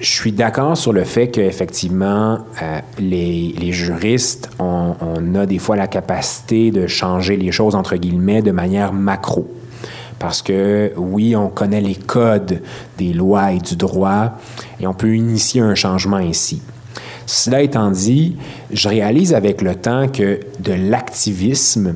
je 0.02 0.10
suis 0.10 0.32
d'accord 0.32 0.78
sur 0.78 0.94
le 0.94 1.04
fait 1.04 1.30
qu'effectivement, 1.30 2.40
euh, 2.62 2.80
les, 3.00 3.72
juristes, 3.72 4.50
on, 4.60 4.96
on, 5.02 5.36
a 5.36 5.46
des 5.46 5.60
fois 5.60 5.76
la 5.76 5.88
capacité 5.88 6.72
de 6.72 6.88
changer 6.88 7.38
les 7.38 7.52
choses, 7.52 7.76
entre 7.76 7.96
guillemets, 7.96 8.42
de 8.42 8.52
manière 8.52 8.94
macro. 8.94 9.50
Parce 10.18 10.42
que 10.42 10.92
oui, 10.98 11.36
on 11.36 11.50
connaît 11.50 11.82
les 11.82 11.96
codes 11.96 12.62
des 12.98 13.14
lois 13.14 13.54
et 13.54 13.60
du 13.60 13.76
droit 13.76 14.38
et 14.80 14.88
on 14.88 14.94
peut 14.94 15.16
initier 15.16 15.62
un 15.62 15.76
changement 15.76 16.18
ainsi. 16.18 16.62
Cela 17.26 17.62
étant 17.62 17.92
dit, 17.92 18.36
je 18.72 18.90
réalise 18.90 19.34
avec 19.34 19.62
le 19.62 19.76
temps 19.76 20.08
que 20.08 20.40
de 20.60 20.74
l'activisme, 20.74 21.96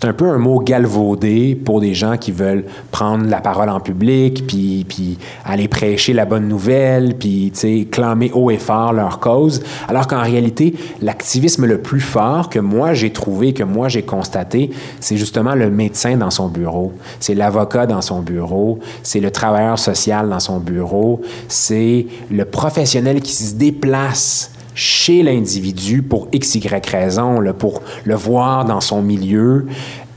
c'est 0.00 0.06
un 0.06 0.12
peu 0.12 0.28
un 0.28 0.38
mot 0.38 0.60
galvaudé 0.60 1.56
pour 1.56 1.80
des 1.80 1.92
gens 1.92 2.16
qui 2.16 2.30
veulent 2.30 2.64
prendre 2.92 3.28
la 3.28 3.40
parole 3.40 3.68
en 3.68 3.80
public, 3.80 4.46
puis, 4.46 4.86
puis 4.88 5.18
aller 5.44 5.66
prêcher 5.66 6.12
la 6.12 6.24
bonne 6.24 6.46
nouvelle, 6.46 7.16
puis 7.18 7.52
clamer 7.90 8.30
haut 8.32 8.52
et 8.52 8.58
fort 8.58 8.92
leur 8.92 9.18
cause, 9.18 9.60
alors 9.88 10.06
qu'en 10.06 10.22
réalité, 10.22 10.74
l'activisme 11.02 11.66
le 11.66 11.78
plus 11.78 12.00
fort 12.00 12.48
que 12.48 12.60
moi 12.60 12.94
j'ai 12.94 13.10
trouvé, 13.10 13.52
que 13.52 13.64
moi 13.64 13.88
j'ai 13.88 14.02
constaté, 14.02 14.70
c'est 15.00 15.16
justement 15.16 15.56
le 15.56 15.68
médecin 15.68 16.16
dans 16.16 16.30
son 16.30 16.46
bureau, 16.46 16.92
c'est 17.18 17.34
l'avocat 17.34 17.86
dans 17.86 18.02
son 18.02 18.20
bureau, 18.20 18.78
c'est 19.02 19.20
le 19.20 19.32
travailleur 19.32 19.80
social 19.80 20.28
dans 20.28 20.40
son 20.40 20.60
bureau, 20.60 21.22
c'est 21.48 22.06
le 22.30 22.44
professionnel 22.44 23.20
qui 23.20 23.32
se 23.32 23.56
déplace 23.56 24.52
chez 24.78 25.24
l'individu 25.24 26.02
pour 26.02 26.28
x, 26.32 26.54
y 26.54 26.86
raison, 26.86 27.42
pour 27.58 27.82
le 28.04 28.14
voir 28.14 28.64
dans 28.64 28.80
son 28.80 29.02
milieu. 29.02 29.66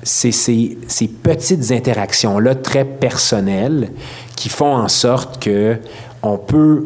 C'est 0.03 0.31
ces, 0.31 0.77
ces, 0.87 1.07
petites 1.07 1.71
interactions-là 1.71 2.53
très 2.53 2.85
personnelles 2.85 3.89
qui 4.35 4.49
font 4.49 4.75
en 4.75 4.87
sorte 4.87 5.41
que 5.41 5.77
on 6.21 6.37
peut 6.37 6.85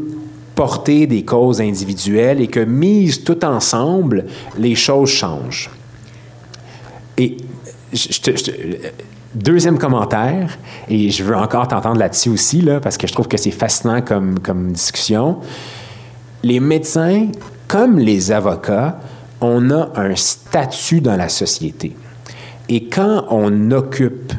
porter 0.55 1.05
des 1.05 1.25
causes 1.25 1.59
individuelles 1.59 2.39
et 2.39 2.47
que 2.47 2.61
mises 2.61 3.25
tout 3.25 3.43
ensemble, 3.43 4.25
les 4.57 4.75
choses 4.75 5.09
changent. 5.09 5.69
Et 7.17 7.35
deuxième 9.33 9.77
commentaire, 9.77 10.57
et 10.87 11.09
je 11.09 11.23
veux 11.25 11.35
encore 11.35 11.67
t'entendre 11.67 11.97
là-dessus 11.97 12.29
aussi, 12.29 12.61
là, 12.61 12.79
parce 12.79 12.97
que 12.97 13.05
je 13.05 13.11
trouve 13.11 13.27
que 13.27 13.37
c'est 13.37 13.51
fascinant 13.51 14.01
comme, 14.01 14.39
comme 14.39 14.71
discussion. 14.71 15.39
Les 16.41 16.61
médecins 16.61 17.27
comme 17.75 17.99
les 17.99 18.31
avocats, 18.31 18.97
on 19.41 19.69
a 19.69 19.89
un 19.95 20.15
statut 20.15 21.01
dans 21.01 21.17
la 21.17 21.27
société. 21.27 21.93
Et 22.69 22.87
quand 22.87 23.25
on 23.29 23.69
occupe 23.71 24.31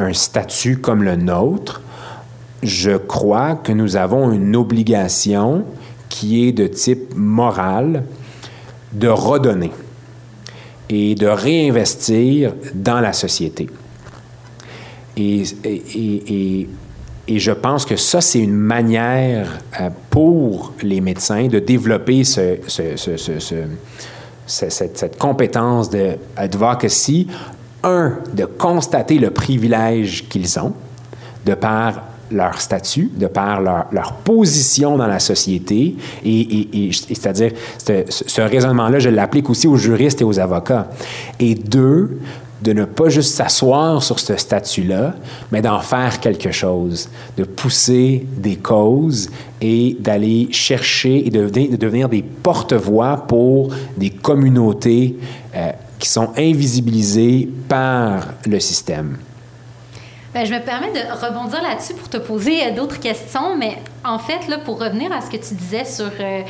un 0.00 0.12
statut 0.12 0.78
comme 0.78 1.04
le 1.04 1.14
nôtre, 1.14 1.82
je 2.64 2.96
crois 2.96 3.54
que 3.54 3.70
nous 3.70 3.94
avons 3.94 4.32
une 4.32 4.56
obligation 4.56 5.66
qui 6.08 6.48
est 6.48 6.50
de 6.50 6.66
type 6.66 7.14
moral 7.14 8.02
de 8.92 9.06
redonner 9.06 9.70
et 10.88 11.14
de 11.14 11.28
réinvestir 11.28 12.54
dans 12.74 12.98
la 12.98 13.12
société. 13.12 13.70
Et, 15.16 16.66
je 17.28 17.52
pense 17.52 17.84
que 17.84 17.96
ça, 17.96 18.20
c'est 18.20 18.40
une 18.40 18.56
manière 18.56 19.58
euh, 19.80 19.90
pour 20.10 20.72
les 20.82 21.00
médecins 21.00 21.46
de 21.46 21.58
développer 21.58 22.24
ce, 22.24 22.56
cette, 24.46 25.18
compétence 25.18 25.90
de 25.90 26.16
advocacy. 26.36 27.28
Un, 27.82 28.18
de 28.34 28.44
constater 28.44 29.18
le 29.18 29.30
privilège 29.30 30.28
qu'ils 30.28 30.58
ont 30.58 30.74
de 31.46 31.54
par 31.54 32.02
leur 32.30 32.60
statut, 32.60 33.10
de 33.16 33.26
par 33.26 33.60
leur, 33.60 34.12
position 34.22 34.98
dans 34.98 35.06
la 35.06 35.18
société. 35.18 35.96
Et, 36.24 36.88
et 36.88 36.92
c'est-à-dire, 36.92 37.52
ce 37.78 38.40
raisonnement-là, 38.40 38.98
je 38.98 39.08
l'applique 39.08 39.48
aussi 39.50 39.66
aux 39.66 39.76
juristes 39.76 40.20
et 40.20 40.24
aux 40.24 40.38
avocats. 40.38 40.88
Et 41.38 41.54
deux, 41.54 42.18
de 42.62 42.72
ne 42.72 42.84
pas 42.84 43.08
juste 43.08 43.34
s'asseoir 43.34 44.02
sur 44.02 44.20
ce 44.20 44.36
statut-là, 44.36 45.14
mais 45.50 45.62
d'en 45.62 45.80
faire 45.80 46.20
quelque 46.20 46.52
chose, 46.52 47.08
de 47.36 47.44
pousser 47.44 48.26
des 48.36 48.56
causes 48.56 49.30
et 49.60 49.96
d'aller 50.00 50.48
chercher 50.52 51.26
et 51.26 51.30
de 51.30 51.48
devenir, 51.76 52.08
des 52.08 52.22
porte-voix 52.22 53.24
pour 53.28 53.74
des 53.96 54.10
communautés 54.10 55.16
euh, 55.54 55.70
qui 55.98 56.08
sont 56.08 56.30
invisibilisées 56.36 57.48
par 57.68 58.26
le 58.46 58.60
système. 58.60 59.18
Bien, 60.32 60.44
je 60.44 60.54
me 60.54 60.60
permets 60.60 60.92
de 60.92 61.26
rebondir 61.26 61.60
là-dessus 61.60 61.94
pour 61.94 62.08
te 62.08 62.18
poser 62.18 62.64
euh, 62.64 62.70
d'autres 62.74 63.00
questions, 63.00 63.56
mais 63.56 63.78
en 64.04 64.18
fait, 64.18 64.46
là, 64.48 64.58
pour 64.58 64.80
revenir 64.80 65.10
à 65.12 65.20
ce 65.20 65.26
que 65.28 65.36
tu 65.36 65.54
disais 65.54 65.84
sur 65.84 66.10
euh, 66.20 66.42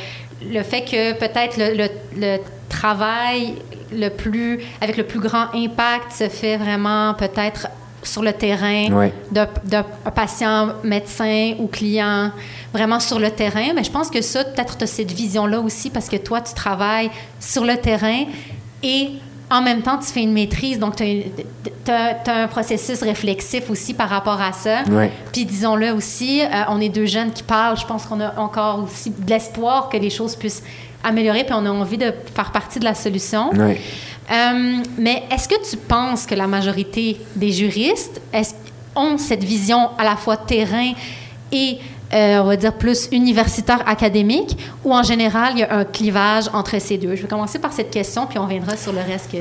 le 0.49 0.63
fait 0.63 0.81
que 0.81 1.13
peut-être 1.13 1.57
le, 1.57 1.87
le 2.17 2.37
travail 2.69 3.55
le 3.93 4.09
plus, 4.09 4.59
avec 4.79 4.97
le 4.97 5.03
plus 5.03 5.19
grand 5.19 5.53
impact 5.53 6.11
se 6.11 6.29
fait 6.29 6.57
vraiment 6.57 7.13
peut-être 7.13 7.67
sur 8.03 8.23
le 8.23 8.33
terrain 8.33 8.87
d'un 9.31 9.85
patient, 10.15 10.73
médecin 10.83 11.53
ou 11.59 11.67
client, 11.67 12.31
vraiment 12.73 12.99
sur 12.99 13.19
le 13.19 13.29
terrain. 13.29 13.73
Mais 13.75 13.83
je 13.83 13.91
pense 13.91 14.09
que 14.09 14.21
ça, 14.21 14.43
peut-être 14.43 14.77
tu 14.77 14.83
as 14.83 14.87
cette 14.87 15.11
vision-là 15.11 15.59
aussi 15.59 15.89
parce 15.89 16.09
que 16.09 16.17
toi, 16.17 16.41
tu 16.41 16.53
travailles 16.53 17.11
sur 17.39 17.63
le 17.63 17.77
terrain 17.77 18.23
et 18.81 19.11
en 19.51 19.61
même 19.61 19.81
temps, 19.81 19.97
tu 19.97 20.07
fais 20.07 20.23
une 20.23 20.31
maîtrise, 20.31 20.79
donc 20.79 20.95
tu 20.95 21.91
as, 21.91 22.21
un 22.25 22.47
processus 22.47 23.03
réflexif 23.03 23.69
aussi 23.69 23.93
par 23.93 24.07
rapport 24.07 24.41
à 24.41 24.53
ça. 24.53 24.83
Puis 25.33 25.45
disons-le 25.45 25.91
aussi, 25.91 26.41
euh, 26.41 26.47
on 26.69 26.79
est 26.79 26.87
deux 26.87 27.05
jeunes 27.05 27.31
qui 27.31 27.43
parlent, 27.43 27.77
je 27.77 27.85
pense 27.85 28.05
qu'on 28.05 28.21
a 28.21 28.39
encore 28.39 28.85
aussi 28.85 29.09
de 29.09 29.29
l'espoir 29.29 29.89
que 29.89 29.97
les 29.97 30.09
choses 30.09 30.37
puissent 30.37 30.63
améliorer, 31.03 31.43
puis 31.43 31.53
on 31.53 31.65
a 31.65 31.69
envie 31.69 31.97
de 31.97 32.13
faire 32.33 32.51
partie 32.53 32.79
de 32.79 32.85
la 32.85 32.95
solution. 32.95 33.51
Euh, 33.53 34.77
mais 34.97 35.23
est-ce 35.29 35.49
que 35.49 35.69
tu 35.69 35.75
penses 35.75 36.25
que 36.25 36.35
la 36.35 36.47
majorité 36.47 37.19
des 37.35 37.51
juristes 37.51 38.21
ont 38.95 39.17
cette 39.17 39.43
vision 39.43 39.89
à 39.97 40.05
la 40.05 40.15
fois 40.15 40.37
terrain 40.37 40.93
et 41.51 41.77
euh, 42.13 42.39
on 42.39 42.45
va 42.45 42.55
dire 42.57 42.73
plus 42.73 43.07
universitaire 43.11 43.83
académique 43.87 44.57
ou 44.83 44.93
en 44.93 45.03
général 45.03 45.53
il 45.55 45.59
y 45.59 45.63
a 45.63 45.73
un 45.73 45.85
clivage 45.85 46.49
entre 46.53 46.79
ces 46.79 46.97
deux? 46.97 47.15
Je 47.15 47.23
vais 47.23 47.27
commencer 47.27 47.59
par 47.59 47.73
cette 47.73 47.89
question 47.89 48.27
puis 48.27 48.39
on 48.39 48.47
viendra 48.47 48.75
sur 48.75 48.93
le 48.93 48.99
reste 48.99 49.31
que... 49.31 49.37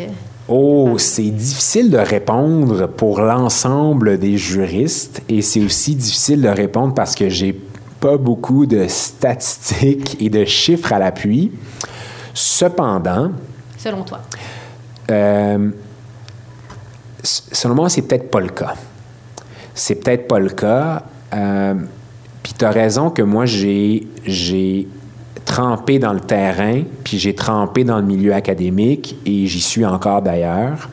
Oh, 0.48 0.98
c'est 0.98 1.30
difficile 1.30 1.90
de 1.90 1.98
répondre 1.98 2.88
pour 2.88 3.20
l'ensemble 3.20 4.18
des 4.18 4.36
juristes 4.36 5.22
et 5.28 5.42
c'est 5.42 5.62
aussi 5.62 5.94
difficile 5.94 6.42
de 6.42 6.48
répondre 6.48 6.94
parce 6.94 7.14
que 7.14 7.28
j'ai 7.28 7.52
pas 8.00 8.16
beaucoup 8.16 8.66
de 8.66 8.86
statistiques 8.88 10.16
et 10.20 10.30
de 10.30 10.44
chiffres 10.44 10.92
à 10.92 10.98
l'appui. 10.98 11.52
Cependant. 12.32 13.32
Selon 13.76 14.02
toi? 14.02 14.20
Euh, 15.10 15.70
selon 17.22 17.74
moi, 17.74 17.88
c'est 17.88 18.02
peut-être 18.02 18.30
pas 18.30 18.40
le 18.40 18.48
cas. 18.48 18.74
C'est 19.74 19.96
peut-être 19.96 20.26
pas 20.26 20.38
le 20.38 20.50
cas. 20.50 21.02
Euh, 21.34 21.74
puis 22.42 22.54
tu 22.58 22.64
as 22.64 22.70
raison 22.70 23.10
que 23.10 23.22
moi, 23.22 23.44
j'ai, 23.46 24.06
trempé 25.44 25.98
dans 25.98 26.12
le 26.12 26.20
terrain, 26.20 26.82
puis 27.02 27.18
j'ai 27.18 27.34
trempé 27.34 27.82
dans 27.82 27.96
le 27.96 28.04
milieu 28.04 28.32
académique, 28.34 29.16
et 29.26 29.46
j'y 29.46 29.60
suis 29.60 29.84
encore 29.84 30.22
d'ailleurs. 30.22 30.88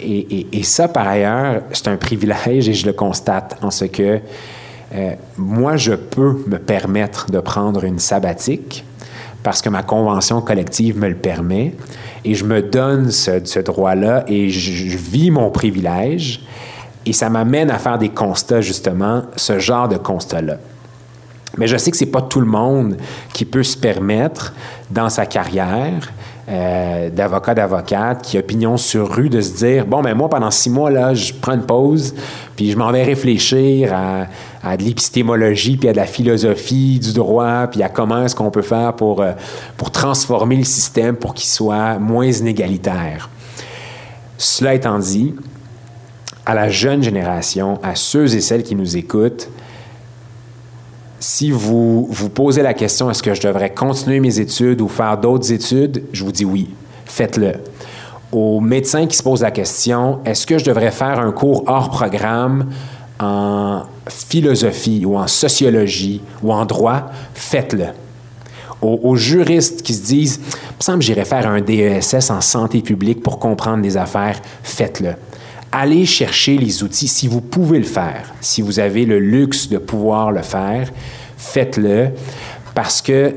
Et, 0.00 0.46
et, 0.52 0.62
ça, 0.62 0.88
par 0.88 1.08
ailleurs, 1.08 1.62
c'est 1.72 1.88
un 1.88 1.96
privilège 1.96 2.68
et 2.68 2.74
je 2.74 2.86
le 2.86 2.92
constate 2.92 3.56
en 3.62 3.70
ce 3.70 3.86
que 3.86 4.20
euh, 4.94 5.14
moi, 5.36 5.76
je 5.76 5.92
peux 5.92 6.44
me 6.46 6.58
permettre 6.58 7.30
de 7.30 7.40
prendre 7.40 7.84
une 7.84 7.98
sabbatique 7.98 8.84
parce 9.42 9.62
que 9.62 9.68
ma 9.68 9.82
convention 9.82 10.40
collective 10.40 10.98
me 10.98 11.08
le 11.08 11.16
permet 11.16 11.74
et 12.24 12.34
je 12.34 12.44
me 12.44 12.62
donne 12.62 13.10
ce, 13.10 13.60
droit-là 13.60 14.24
et 14.28 14.48
je, 14.48 14.96
vis 14.96 15.30
mon 15.30 15.50
privilège 15.50 16.40
et 17.06 17.12
ça 17.12 17.30
m'amène 17.30 17.70
à 17.70 17.78
faire 17.78 17.98
des 17.98 18.08
constats, 18.08 18.60
justement, 18.60 19.22
ce 19.36 19.58
genre 19.58 19.88
de 19.88 19.96
constats-là. 19.96 20.58
Mais 21.56 21.68
je 21.68 21.76
sais 21.76 21.90
que 21.90 21.96
ce 21.96 22.04
n'est 22.04 22.10
pas 22.10 22.20
tout 22.20 22.40
le 22.40 22.46
monde 22.46 22.96
qui 23.32 23.44
peut 23.44 23.62
se 23.62 23.76
permettre, 23.76 24.52
dans 24.90 25.08
sa 25.08 25.24
carrière, 25.24 26.12
euh, 26.48 27.10
d'avocat, 27.10 27.54
d'avocate, 27.54 28.22
qui 28.22 28.36
a 28.36 28.40
opinion 28.40 28.76
sur 28.76 29.12
rue, 29.14 29.28
de 29.28 29.40
se 29.40 29.56
dire 29.56 29.86
bon, 29.86 30.02
ben 30.02 30.14
moi, 30.14 30.28
pendant 30.28 30.50
six 30.50 30.70
mois, 30.70 30.90
là, 30.90 31.14
je 31.14 31.32
prends 31.32 31.54
une 31.54 31.66
pause, 31.66 32.14
puis 32.56 32.70
je 32.70 32.76
m'en 32.76 32.92
vais 32.92 33.02
réfléchir 33.02 33.92
à, 34.62 34.76
de 34.76 34.82
l'épistémologie, 34.82 35.76
puis 35.76 35.88
à 35.88 35.92
de 35.92 35.96
la 35.96 36.06
philosophie 36.06 36.98
du 37.00 37.12
droit, 37.12 37.68
puis 37.68 37.82
à 37.82 37.88
comment 37.88 38.24
est-ce 38.24 38.34
qu'on 38.34 38.50
peut 38.50 38.62
faire 38.62 38.94
pour, 38.94 39.22
euh, 39.22 39.32
pour 39.76 39.90
transformer 39.90 40.56
le 40.56 40.64
système 40.64 41.16
pour 41.16 41.34
qu'il 41.34 41.48
soit 41.48 41.98
moins 41.98 42.26
inégalitaire. 42.30 43.30
Cela 44.38 44.74
étant 44.74 44.98
dit, 44.98 45.34
à 46.46 46.54
la 46.54 46.68
jeune 46.68 47.02
génération, 47.02 47.80
à 47.82 47.96
ceux 47.96 48.34
et 48.34 48.40
celles 48.40 48.62
qui 48.62 48.76
nous 48.76 48.96
écoutent, 48.96 49.50
si 51.18 51.50
vous 51.50 52.06
vous 52.08 52.28
posez 52.28 52.62
la 52.62 52.72
question 52.72 53.10
est-ce 53.10 53.22
que 53.22 53.34
je 53.34 53.40
devrais 53.40 53.70
continuer 53.70 54.20
mes 54.20 54.38
études 54.38 54.80
ou 54.80 54.88
faire 54.88 55.18
d'autres 55.18 55.50
études, 55.50 56.04
je 56.12 56.24
vous 56.24 56.30
dis 56.30 56.44
oui, 56.44 56.70
faites-le. 57.04 57.54
Aux 58.30 58.60
médecins 58.60 59.06
qui 59.06 59.16
se 59.16 59.22
posent 59.22 59.42
la 59.42 59.50
question 59.50 60.20
est-ce 60.24 60.46
que 60.46 60.58
je 60.58 60.64
devrais 60.64 60.92
faire 60.92 61.18
un 61.18 61.32
cours 61.32 61.64
hors 61.66 61.90
programme 61.90 62.70
en 63.18 63.82
philosophie 64.08 65.04
ou 65.04 65.16
en 65.16 65.26
sociologie 65.26 66.20
ou 66.42 66.52
en 66.52 66.64
droit, 66.64 67.10
faites-le. 67.34 67.86
Aux, 68.82 69.16
juristes 69.16 69.82
qui 69.82 69.94
se 69.94 70.04
disent, 70.04 70.38
il 70.38 70.76
me 70.78 70.82
semble 70.82 70.98
que 70.98 71.06
j'irais 71.06 71.24
faire 71.24 71.48
un 71.48 71.60
DESS 71.60 72.30
en 72.30 72.40
santé 72.40 72.82
publique 72.82 73.20
pour 73.20 73.40
comprendre 73.40 73.82
les 73.82 73.96
affaires, 73.96 74.38
faites-le 74.62 75.14
allez 75.76 76.06
chercher 76.06 76.56
les 76.56 76.82
outils 76.82 77.06
si 77.06 77.28
vous 77.28 77.42
pouvez 77.42 77.78
le 77.78 77.84
faire. 77.84 78.32
Si 78.40 78.62
vous 78.62 78.80
avez 78.80 79.04
le 79.04 79.18
luxe 79.18 79.68
de 79.68 79.76
pouvoir 79.76 80.32
le 80.32 80.40
faire, 80.40 80.90
faites-le 81.36 82.08
parce 82.74 83.02
que 83.02 83.34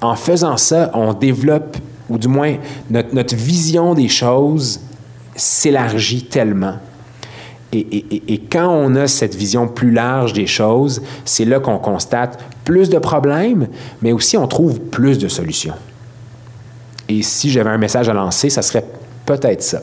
en 0.00 0.16
faisant 0.16 0.56
ça, 0.56 0.90
on 0.94 1.12
développe, 1.12 1.76
ou 2.08 2.16
du 2.16 2.28
moins 2.28 2.56
notre, 2.90 3.36
vision 3.36 3.94
des 3.94 4.08
choses 4.08 4.80
s'élargit 5.36 6.24
tellement. 6.24 6.76
Et, 7.72 8.40
quand 8.50 8.68
on 8.68 8.94
a 8.94 9.06
cette 9.06 9.34
vision 9.34 9.66
plus 9.66 9.90
large 9.90 10.32
des 10.32 10.46
choses, 10.46 11.02
c'est 11.24 11.44
là 11.44 11.58
qu'on 11.60 11.78
constate 11.78 12.38
plus 12.64 12.88
de 12.88 12.98
problèmes, 12.98 13.66
mais 14.00 14.12
aussi 14.12 14.36
on 14.36 14.46
trouve 14.46 14.78
plus 14.80 15.18
de 15.18 15.28
solutions. 15.28 15.74
Et 17.08 17.22
si 17.22 17.50
j'avais 17.50 17.70
un 17.70 17.78
message 17.78 18.08
à 18.08 18.14
lancer, 18.14 18.48
ça 18.48 18.62
serait 18.62 18.84
peut-être 19.26 19.62
ça. 19.62 19.82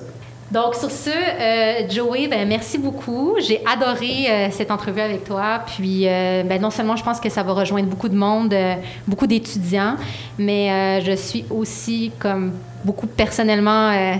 Donc, 0.52 0.76
sur 0.76 0.92
ce, 0.92 1.10
euh, 1.10 1.90
Joey, 1.90 2.28
ben, 2.28 2.46
merci 2.46 2.78
beaucoup. 2.78 3.36
J'ai 3.40 3.62
adoré 3.66 4.30
euh, 4.30 4.48
cette 4.52 4.70
entrevue 4.70 5.00
avec 5.00 5.24
toi. 5.24 5.62
Puis, 5.66 6.04
euh, 6.06 6.44
ben, 6.44 6.62
non 6.62 6.70
seulement 6.70 6.98
je 6.98 7.04
pense 7.04 7.22
que 7.22 7.30
ça 7.30 7.42
va 7.42 7.54
rejoindre 7.54 7.88
beaucoup 7.88 8.10
de 8.10 8.18
monde, 8.18 8.54
beaucoup 9.08 9.28
d'étudiants, 9.28 9.96
mais 10.38 11.02
je 11.02 11.14
suis 11.14 11.46
aussi, 11.50 12.12
comme 12.20 12.52
beaucoup 12.84 13.08
personnellement, 13.08 14.18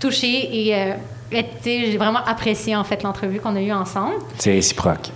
touchée 0.00 0.70
et 0.70 0.94
j'ai 1.30 1.96
vraiment 1.98 2.24
apprécié, 2.26 2.74
en 2.74 2.84
fait, 2.84 3.02
l'entrevue 3.02 3.40
qu'on 3.40 3.56
a 3.56 3.60
eue 3.60 3.72
ensemble. 3.72 4.14
C'est 4.38 4.52
réciproque. 4.52 5.10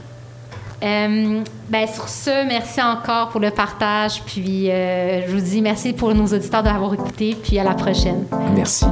ben, 0.83 1.87
sur 1.93 2.09
ce, 2.09 2.47
merci 2.47 2.83
encore 2.83 3.31
pour 3.31 3.41
le 3.41 3.51
partage. 3.51 4.23
Puis, 4.27 4.67
je 4.67 5.31
vous 5.31 5.41
dis 5.41 5.63
merci 5.63 5.95
pour 5.95 6.15
nos 6.15 6.27
auditeurs 6.27 6.63
d'avoir 6.63 6.93
écouté. 6.93 7.37
Puis, 7.43 7.59
à 7.59 7.65
la 7.65 7.75
prochaine. 7.75 8.27
Merci. 8.55 8.85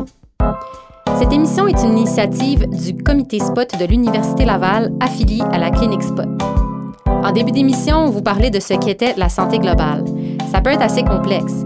Cette 1.19 1.33
émission 1.33 1.67
est 1.67 1.83
une 1.83 1.99
initiative 1.99 2.69
du 2.69 3.03
Comité 3.03 3.41
Spot 3.41 3.69
de 3.77 3.85
l'Université 3.87 4.45
Laval 4.45 4.93
affilié 5.01 5.43
à 5.51 5.59
la 5.59 5.71
Clinique 5.71 6.05
Spot. 6.05 6.29
En 7.07 7.33
début 7.33 7.51
d'émission, 7.51 8.05
on 8.05 8.11
vous 8.11 8.23
parlait 8.23 8.51
de 8.51 8.61
ce 8.61 8.75
qu'était 8.75 9.15
la 9.17 9.29
santé 9.29 9.59
globale. 9.59 10.05
Ça 10.53 10.61
peut 10.61 10.71
être 10.71 10.83
assez 10.83 11.03
complexe. 11.03 11.65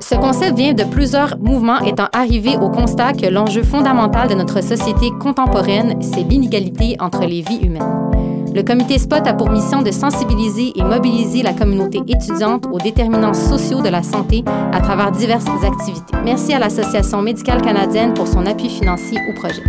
Ce 0.00 0.14
concept 0.14 0.58
vient 0.58 0.74
de 0.74 0.84
plusieurs 0.84 1.38
mouvements 1.38 1.80
étant 1.80 2.08
arrivés 2.12 2.58
au 2.58 2.68
constat 2.68 3.14
que 3.14 3.26
l'enjeu 3.26 3.62
fondamental 3.62 4.28
de 4.28 4.34
notre 4.34 4.62
société 4.62 5.10
contemporaine, 5.18 5.96
c'est 6.02 6.24
l'inégalité 6.24 6.96
entre 7.00 7.20
les 7.24 7.40
vies 7.40 7.60
humaines. 7.62 8.11
Le 8.54 8.62
comité 8.62 8.98
SPOT 8.98 9.26
a 9.26 9.32
pour 9.32 9.50
mission 9.50 9.80
de 9.80 9.90
sensibiliser 9.90 10.72
et 10.76 10.82
mobiliser 10.82 11.42
la 11.42 11.54
communauté 11.54 12.00
étudiante 12.06 12.66
aux 12.70 12.78
déterminants 12.78 13.32
sociaux 13.32 13.80
de 13.80 13.88
la 13.88 14.02
santé 14.02 14.44
à 14.72 14.80
travers 14.80 15.10
diverses 15.10 15.46
activités. 15.64 16.14
Merci 16.22 16.52
à 16.52 16.58
l'Association 16.58 17.22
médicale 17.22 17.62
canadienne 17.62 18.12
pour 18.12 18.28
son 18.28 18.44
appui 18.44 18.68
financier 18.68 19.18
au 19.30 19.34
projet. 19.40 19.62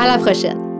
À 0.00 0.06
la 0.06 0.18
prochaine. 0.18 0.71